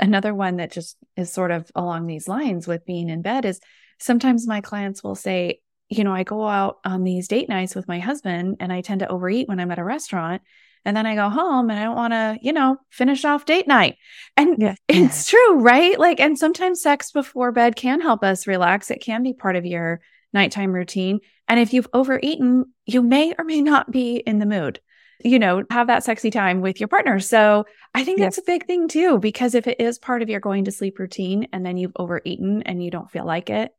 Another 0.00 0.34
one 0.34 0.56
that 0.56 0.72
just 0.72 0.96
is 1.16 1.32
sort 1.32 1.50
of 1.50 1.70
along 1.74 2.06
these 2.06 2.26
lines 2.26 2.66
with 2.66 2.86
being 2.86 3.08
in 3.08 3.22
bed 3.22 3.44
is 3.44 3.60
sometimes 3.98 4.46
my 4.46 4.60
clients 4.60 5.04
will 5.04 5.14
say, 5.14 5.60
you 5.88 6.04
know, 6.04 6.12
I 6.12 6.22
go 6.22 6.48
out 6.48 6.78
on 6.84 7.04
these 7.04 7.28
date 7.28 7.48
nights 7.48 7.74
with 7.74 7.86
my 7.86 7.98
husband 7.98 8.56
and 8.60 8.72
I 8.72 8.80
tend 8.80 9.00
to 9.00 9.08
overeat 9.08 9.48
when 9.48 9.60
I'm 9.60 9.70
at 9.70 9.78
a 9.78 9.84
restaurant. 9.84 10.42
And 10.84 10.96
then 10.96 11.04
I 11.04 11.14
go 11.14 11.28
home 11.28 11.68
and 11.68 11.78
I 11.78 11.82
don't 11.82 11.96
want 11.96 12.14
to, 12.14 12.38
you 12.40 12.54
know, 12.54 12.78
finish 12.88 13.26
off 13.26 13.44
date 13.44 13.68
night. 13.68 13.96
And 14.36 14.56
yeah. 14.58 14.74
it's 14.88 15.28
true, 15.28 15.60
right? 15.60 15.98
Like, 15.98 16.20
and 16.20 16.38
sometimes 16.38 16.80
sex 16.80 17.12
before 17.12 17.52
bed 17.52 17.76
can 17.76 18.00
help 18.00 18.24
us 18.24 18.46
relax. 18.46 18.90
It 18.90 19.02
can 19.02 19.22
be 19.22 19.34
part 19.34 19.56
of 19.56 19.66
your 19.66 20.00
nighttime 20.32 20.72
routine. 20.72 21.20
And 21.48 21.60
if 21.60 21.74
you've 21.74 21.88
overeaten, 21.92 22.72
you 22.86 23.02
may 23.02 23.34
or 23.38 23.44
may 23.44 23.60
not 23.60 23.90
be 23.90 24.16
in 24.16 24.38
the 24.38 24.46
mood 24.46 24.80
you 25.24 25.38
know, 25.38 25.64
have 25.70 25.88
that 25.88 26.04
sexy 26.04 26.30
time 26.30 26.60
with 26.60 26.80
your 26.80 26.88
partner. 26.88 27.20
So 27.20 27.64
I 27.94 28.04
think 28.04 28.18
that's 28.18 28.38
a 28.38 28.42
big 28.42 28.66
thing 28.66 28.88
too, 28.88 29.18
because 29.18 29.54
if 29.54 29.66
it 29.66 29.80
is 29.80 29.98
part 29.98 30.22
of 30.22 30.28
your 30.28 30.40
going 30.40 30.64
to 30.64 30.72
sleep 30.72 30.98
routine 30.98 31.48
and 31.52 31.64
then 31.64 31.76
you've 31.76 31.92
overeaten 31.96 32.62
and 32.62 32.82
you 32.82 32.90
don't 32.90 33.10
feel 33.10 33.24
like 33.24 33.50
it, 33.50 33.72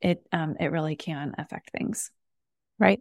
it 0.00 0.26
um 0.32 0.56
it 0.60 0.72
really 0.72 0.96
can 0.96 1.34
affect 1.38 1.70
things. 1.70 2.10
Right. 2.78 3.00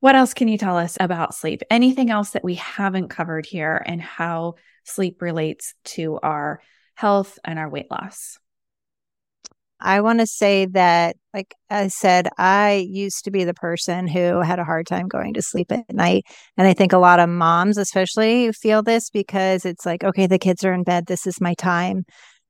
What 0.00 0.16
else 0.16 0.34
can 0.34 0.48
you 0.48 0.58
tell 0.58 0.76
us 0.76 0.96
about 1.00 1.34
sleep? 1.34 1.62
Anything 1.70 2.10
else 2.10 2.30
that 2.30 2.44
we 2.44 2.54
haven't 2.54 3.08
covered 3.08 3.46
here 3.46 3.82
and 3.84 4.00
how 4.00 4.54
sleep 4.84 5.22
relates 5.22 5.74
to 5.84 6.18
our 6.22 6.60
health 6.94 7.38
and 7.44 7.58
our 7.58 7.68
weight 7.68 7.90
loss? 7.90 8.38
I 9.80 10.00
want 10.00 10.20
to 10.20 10.26
say 10.26 10.66
that, 10.66 11.16
like 11.34 11.54
I 11.68 11.88
said, 11.88 12.28
I 12.38 12.86
used 12.88 13.24
to 13.24 13.30
be 13.30 13.44
the 13.44 13.54
person 13.54 14.08
who 14.08 14.40
had 14.40 14.58
a 14.58 14.64
hard 14.64 14.86
time 14.86 15.06
going 15.06 15.34
to 15.34 15.42
sleep 15.42 15.70
at 15.70 15.92
night. 15.92 16.24
And 16.56 16.66
I 16.66 16.72
think 16.72 16.92
a 16.92 16.98
lot 16.98 17.20
of 17.20 17.28
moms, 17.28 17.76
especially, 17.76 18.52
feel 18.52 18.82
this 18.82 19.10
because 19.10 19.66
it's 19.66 19.84
like, 19.84 20.02
okay, 20.02 20.26
the 20.26 20.38
kids 20.38 20.64
are 20.64 20.72
in 20.72 20.82
bed. 20.82 21.06
This 21.06 21.26
is 21.26 21.40
my 21.40 21.54
time. 21.54 22.04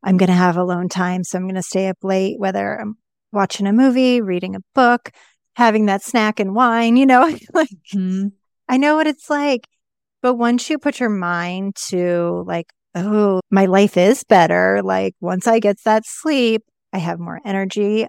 I'm 0.04 0.16
going 0.16 0.28
to 0.28 0.34
have 0.34 0.56
alone 0.56 0.88
time. 0.88 1.24
So 1.24 1.36
I'm 1.36 1.44
going 1.44 1.56
to 1.56 1.62
stay 1.62 1.88
up 1.88 1.98
late, 2.02 2.38
whether 2.38 2.80
I'm 2.80 2.94
watching 3.32 3.66
a 3.66 3.72
movie, 3.72 4.20
reading 4.20 4.54
a 4.54 4.60
book, 4.74 5.10
having 5.56 5.86
that 5.86 6.02
snack 6.02 6.38
and 6.38 6.54
wine, 6.54 6.96
you 6.96 7.06
know, 7.06 7.22
like 7.52 7.68
mm-hmm. 7.92 8.28
I 8.68 8.76
know 8.76 8.94
what 8.94 9.08
it's 9.08 9.28
like. 9.28 9.66
But 10.22 10.34
once 10.34 10.70
you 10.70 10.78
put 10.78 11.00
your 11.00 11.10
mind 11.10 11.76
to 11.88 12.44
like, 12.46 12.72
oh, 12.94 13.40
my 13.50 13.66
life 13.66 13.96
is 13.96 14.24
better, 14.24 14.80
like 14.82 15.14
once 15.20 15.46
I 15.46 15.58
get 15.58 15.76
that 15.84 16.04
sleep, 16.06 16.62
I 16.96 16.98
have 17.00 17.20
more 17.20 17.42
energy. 17.44 18.06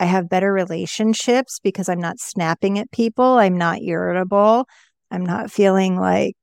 I 0.00 0.04
have 0.04 0.28
better 0.28 0.52
relationships 0.52 1.60
because 1.62 1.88
I'm 1.88 2.00
not 2.00 2.18
snapping 2.18 2.76
at 2.80 2.90
people. 2.90 3.38
I'm 3.38 3.56
not 3.56 3.82
irritable. 3.82 4.66
I'm 5.12 5.24
not 5.24 5.52
feeling 5.52 5.96
like 5.96 6.34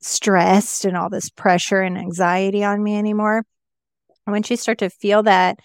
stressed 0.00 0.84
and 0.84 0.96
all 0.96 1.10
this 1.10 1.28
pressure 1.28 1.80
and 1.80 1.98
anxiety 1.98 2.62
on 2.62 2.80
me 2.84 2.96
anymore. 2.96 3.42
Once 4.28 4.48
you 4.48 4.56
start 4.56 4.78
to 4.78 4.90
feel 4.90 5.24
that 5.24 5.58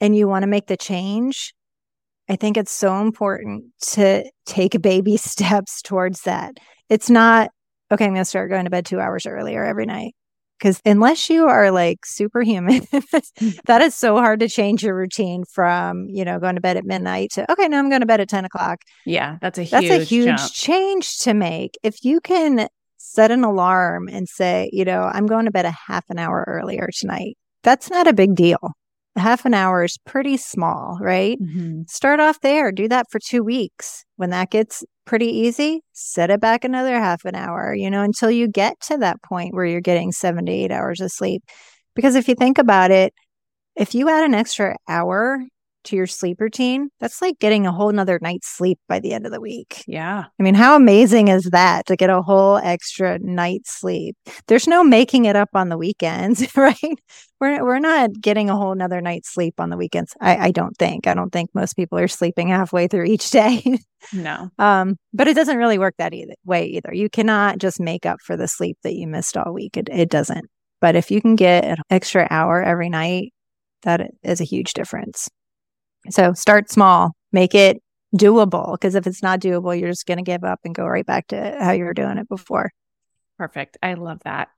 and 0.00 0.16
you 0.16 0.26
want 0.26 0.42
to 0.42 0.48
make 0.48 0.66
the 0.66 0.76
change, 0.76 1.54
I 2.28 2.34
think 2.34 2.56
it's 2.56 2.72
so 2.72 3.00
important 3.00 3.66
to 3.92 4.28
take 4.46 4.82
baby 4.82 5.16
steps 5.16 5.80
towards 5.80 6.22
that. 6.22 6.56
It's 6.88 7.08
not, 7.08 7.50
okay, 7.92 8.04
I'm 8.04 8.14
going 8.14 8.22
to 8.22 8.24
start 8.24 8.50
going 8.50 8.64
to 8.64 8.70
bed 8.70 8.84
two 8.84 8.98
hours 8.98 9.26
earlier 9.26 9.64
every 9.64 9.86
night. 9.86 10.16
Because 10.58 10.80
unless 10.84 11.28
you 11.28 11.46
are 11.46 11.70
like 11.70 12.06
superhuman, 12.06 12.86
that 13.66 13.82
is 13.82 13.94
so 13.94 14.16
hard 14.16 14.40
to 14.40 14.48
change 14.48 14.82
your 14.82 14.94
routine 14.94 15.44
from, 15.44 16.06
you 16.08 16.24
know, 16.24 16.38
going 16.38 16.54
to 16.54 16.60
bed 16.60 16.76
at 16.76 16.84
midnight 16.84 17.32
to, 17.32 17.50
okay, 17.50 17.68
now 17.68 17.78
I'm 17.78 17.88
going 17.88 18.00
to 18.00 18.06
bed 18.06 18.20
at 18.20 18.28
10 18.28 18.44
o'clock. 18.44 18.80
Yeah, 19.04 19.38
that's 19.40 19.58
a 19.58 19.62
huge 19.62 19.70
That's 19.70 20.02
a 20.02 20.04
huge 20.04 20.38
jump. 20.38 20.52
change 20.52 21.18
to 21.20 21.34
make. 21.34 21.76
If 21.82 22.04
you 22.04 22.20
can 22.20 22.68
set 22.96 23.30
an 23.30 23.44
alarm 23.44 24.08
and 24.08 24.28
say, 24.28 24.70
you 24.72 24.84
know, 24.84 25.02
I'm 25.02 25.26
going 25.26 25.44
to 25.44 25.50
bed 25.50 25.66
a 25.66 25.74
half 25.86 26.04
an 26.08 26.18
hour 26.18 26.44
earlier 26.48 26.88
tonight, 26.96 27.36
that's 27.62 27.90
not 27.90 28.06
a 28.06 28.12
big 28.12 28.34
deal 28.34 28.72
half 29.16 29.44
an 29.44 29.54
hour 29.54 29.84
is 29.84 29.98
pretty 29.98 30.36
small, 30.36 30.98
right? 31.00 31.40
Mm-hmm. 31.40 31.82
Start 31.88 32.20
off 32.20 32.40
there, 32.40 32.70
do 32.70 32.88
that 32.88 33.06
for 33.10 33.18
two 33.18 33.42
weeks. 33.42 34.04
When 34.16 34.30
that 34.30 34.50
gets 34.50 34.84
pretty 35.06 35.26
easy, 35.26 35.82
set 35.92 36.30
it 36.30 36.40
back 36.40 36.64
another 36.64 36.98
half 36.98 37.24
an 37.24 37.34
hour, 37.34 37.74
you 37.74 37.90
know, 37.90 38.02
until 38.02 38.30
you 38.30 38.48
get 38.48 38.78
to 38.82 38.98
that 38.98 39.22
point 39.22 39.54
where 39.54 39.64
you're 39.64 39.80
getting 39.80 40.12
seven 40.12 40.46
to 40.46 40.52
eight 40.52 40.72
hours 40.72 41.00
of 41.00 41.10
sleep. 41.10 41.42
Because 41.94 42.14
if 42.14 42.28
you 42.28 42.34
think 42.34 42.58
about 42.58 42.90
it, 42.90 43.14
if 43.76 43.94
you 43.94 44.08
add 44.08 44.24
an 44.24 44.34
extra 44.34 44.76
hour 44.88 45.42
to 45.86 45.96
your 45.96 46.06
sleep 46.06 46.40
routine, 46.40 46.88
that's 47.00 47.20
like 47.20 47.38
getting 47.38 47.66
a 47.66 47.72
whole 47.72 47.90
nother 47.90 48.18
night's 48.20 48.48
sleep 48.48 48.78
by 48.88 49.00
the 49.00 49.12
end 49.12 49.26
of 49.26 49.32
the 49.32 49.40
week. 49.40 49.82
Yeah. 49.86 50.24
I 50.38 50.42
mean, 50.42 50.54
how 50.54 50.76
amazing 50.76 51.28
is 51.28 51.44
that 51.44 51.86
to 51.86 51.96
get 51.96 52.10
a 52.10 52.22
whole 52.22 52.58
extra 52.58 53.18
night's 53.20 53.72
sleep? 53.72 54.16
There's 54.46 54.68
no 54.68 54.84
making 54.84 55.24
it 55.24 55.36
up 55.36 55.50
on 55.54 55.68
the 55.68 55.78
weekends, 55.78 56.46
right? 56.56 56.76
We're, 57.40 57.64
we're 57.64 57.78
not 57.78 58.10
getting 58.20 58.50
a 58.50 58.56
whole 58.56 58.74
nother 58.74 59.00
night's 59.00 59.32
sleep 59.32 59.54
on 59.58 59.70
the 59.70 59.76
weekends. 59.76 60.14
I, 60.20 60.36
I 60.36 60.50
don't 60.50 60.76
think. 60.76 61.06
I 61.06 61.14
don't 61.14 61.30
think 61.30 61.50
most 61.54 61.74
people 61.74 61.98
are 61.98 62.08
sleeping 62.08 62.48
halfway 62.48 62.88
through 62.88 63.04
each 63.04 63.30
day. 63.30 63.62
no. 64.12 64.50
Um, 64.58 64.96
but 65.12 65.28
it 65.28 65.34
doesn't 65.34 65.58
really 65.58 65.78
work 65.78 65.94
that 65.98 66.14
either, 66.14 66.34
way 66.44 66.66
either. 66.66 66.94
You 66.94 67.08
cannot 67.08 67.58
just 67.58 67.80
make 67.80 68.06
up 68.06 68.20
for 68.22 68.36
the 68.36 68.48
sleep 68.48 68.78
that 68.82 68.94
you 68.94 69.06
missed 69.06 69.36
all 69.36 69.52
week. 69.52 69.76
It, 69.76 69.88
it 69.90 70.10
doesn't. 70.10 70.46
But 70.80 70.96
if 70.96 71.10
you 71.10 71.20
can 71.20 71.36
get 71.36 71.64
an 71.64 71.76
extra 71.90 72.26
hour 72.30 72.62
every 72.62 72.90
night, 72.90 73.32
that 73.82 74.10
is 74.22 74.40
a 74.40 74.44
huge 74.44 74.72
difference. 74.72 75.28
So 76.10 76.32
start 76.32 76.70
small, 76.70 77.12
make 77.32 77.54
it 77.54 77.82
doable. 78.14 78.72
Because 78.72 78.94
if 78.94 79.06
it's 79.06 79.22
not 79.22 79.40
doable, 79.40 79.78
you're 79.78 79.90
just 79.90 80.06
going 80.06 80.18
to 80.18 80.24
give 80.24 80.44
up 80.44 80.60
and 80.64 80.74
go 80.74 80.86
right 80.86 81.06
back 81.06 81.28
to 81.28 81.56
how 81.60 81.72
you 81.72 81.84
were 81.84 81.94
doing 81.94 82.18
it 82.18 82.28
before. 82.28 82.72
Perfect. 83.38 83.76
I 83.82 83.94
love 83.94 84.20
that. 84.24 84.48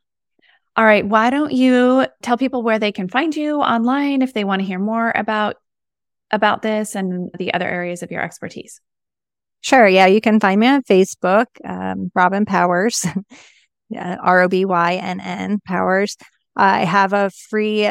All 0.76 0.84
right. 0.84 1.04
Why 1.04 1.30
don't 1.30 1.52
you 1.52 2.06
tell 2.22 2.38
people 2.38 2.62
where 2.62 2.78
they 2.78 2.92
can 2.92 3.08
find 3.08 3.34
you 3.34 3.60
online 3.60 4.22
if 4.22 4.32
they 4.32 4.44
want 4.44 4.60
to 4.60 4.66
hear 4.66 4.78
more 4.78 5.12
about 5.14 5.56
about 6.30 6.62
this 6.62 6.94
and 6.94 7.30
the 7.38 7.54
other 7.54 7.66
areas 7.66 8.02
of 8.02 8.10
your 8.10 8.22
expertise? 8.22 8.80
Sure. 9.60 9.88
Yeah, 9.88 10.06
you 10.06 10.20
can 10.20 10.38
find 10.38 10.60
me 10.60 10.68
on 10.68 10.82
Facebook, 10.82 11.46
um, 11.64 12.12
Robynn 12.16 12.46
Powers, 12.46 13.04
R 13.96 14.42
O 14.42 14.48
B 14.48 14.64
Y 14.64 14.94
N 14.94 15.18
N 15.20 15.58
Powers. 15.66 16.16
I 16.54 16.84
have 16.84 17.12
a 17.12 17.30
free 17.30 17.88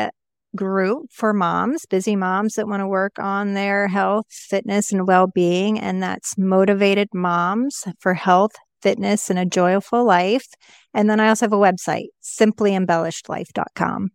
group 0.57 1.09
for 1.11 1.33
moms, 1.33 1.85
busy 1.85 2.17
moms 2.17 2.55
that 2.55 2.67
want 2.67 2.81
to 2.81 2.87
work 2.87 3.17
on 3.17 3.53
their 3.53 3.87
health, 3.87 4.25
fitness, 4.29 4.91
and 4.91 5.07
well 5.07 5.27
being. 5.27 5.79
And 5.79 6.03
that's 6.03 6.37
Motivated 6.37 7.07
Moms 7.13 7.85
for 7.99 8.13
Health, 8.13 8.51
Fitness, 8.81 9.29
and 9.29 9.39
a 9.39 9.45
Joyful 9.45 10.03
Life. 10.03 10.47
And 10.93 11.09
then 11.09 11.21
I 11.21 11.29
also 11.29 11.45
have 11.45 11.53
a 11.53 11.57
website, 11.57 12.07
simplyembellishedlife.com. 12.21 14.11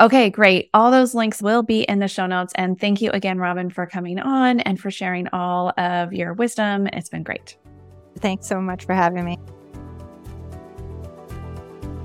Okay, 0.00 0.30
great. 0.30 0.70
All 0.72 0.90
those 0.90 1.14
links 1.14 1.42
will 1.42 1.62
be 1.62 1.82
in 1.82 1.98
the 1.98 2.08
show 2.08 2.26
notes. 2.26 2.52
And 2.56 2.80
thank 2.80 3.02
you 3.02 3.10
again, 3.10 3.36
Robynn, 3.36 3.72
for 3.72 3.86
coming 3.86 4.18
on 4.18 4.60
and 4.60 4.80
for 4.80 4.90
sharing 4.90 5.28
all 5.28 5.74
of 5.76 6.12
your 6.12 6.32
wisdom. 6.32 6.86
It's 6.86 7.10
been 7.10 7.22
great. 7.22 7.56
Thanks 8.18 8.46
so 8.46 8.60
much 8.60 8.86
for 8.86 8.94
having 8.94 9.24
me. 9.24 9.38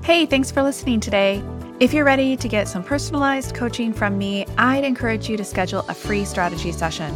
Hey, 0.04 0.26
thanks 0.26 0.50
for 0.50 0.62
listening 0.62 1.00
today. 1.00 1.42
If 1.78 1.92
you're 1.92 2.06
ready 2.06 2.38
to 2.38 2.48
get 2.48 2.68
some 2.68 2.82
personalized 2.82 3.54
coaching 3.54 3.92
from 3.92 4.16
me, 4.16 4.46
I'd 4.56 4.82
encourage 4.82 5.28
you 5.28 5.36
to 5.36 5.44
schedule 5.44 5.84
a 5.90 5.94
free 5.94 6.24
strategy 6.24 6.72
session. 6.72 7.14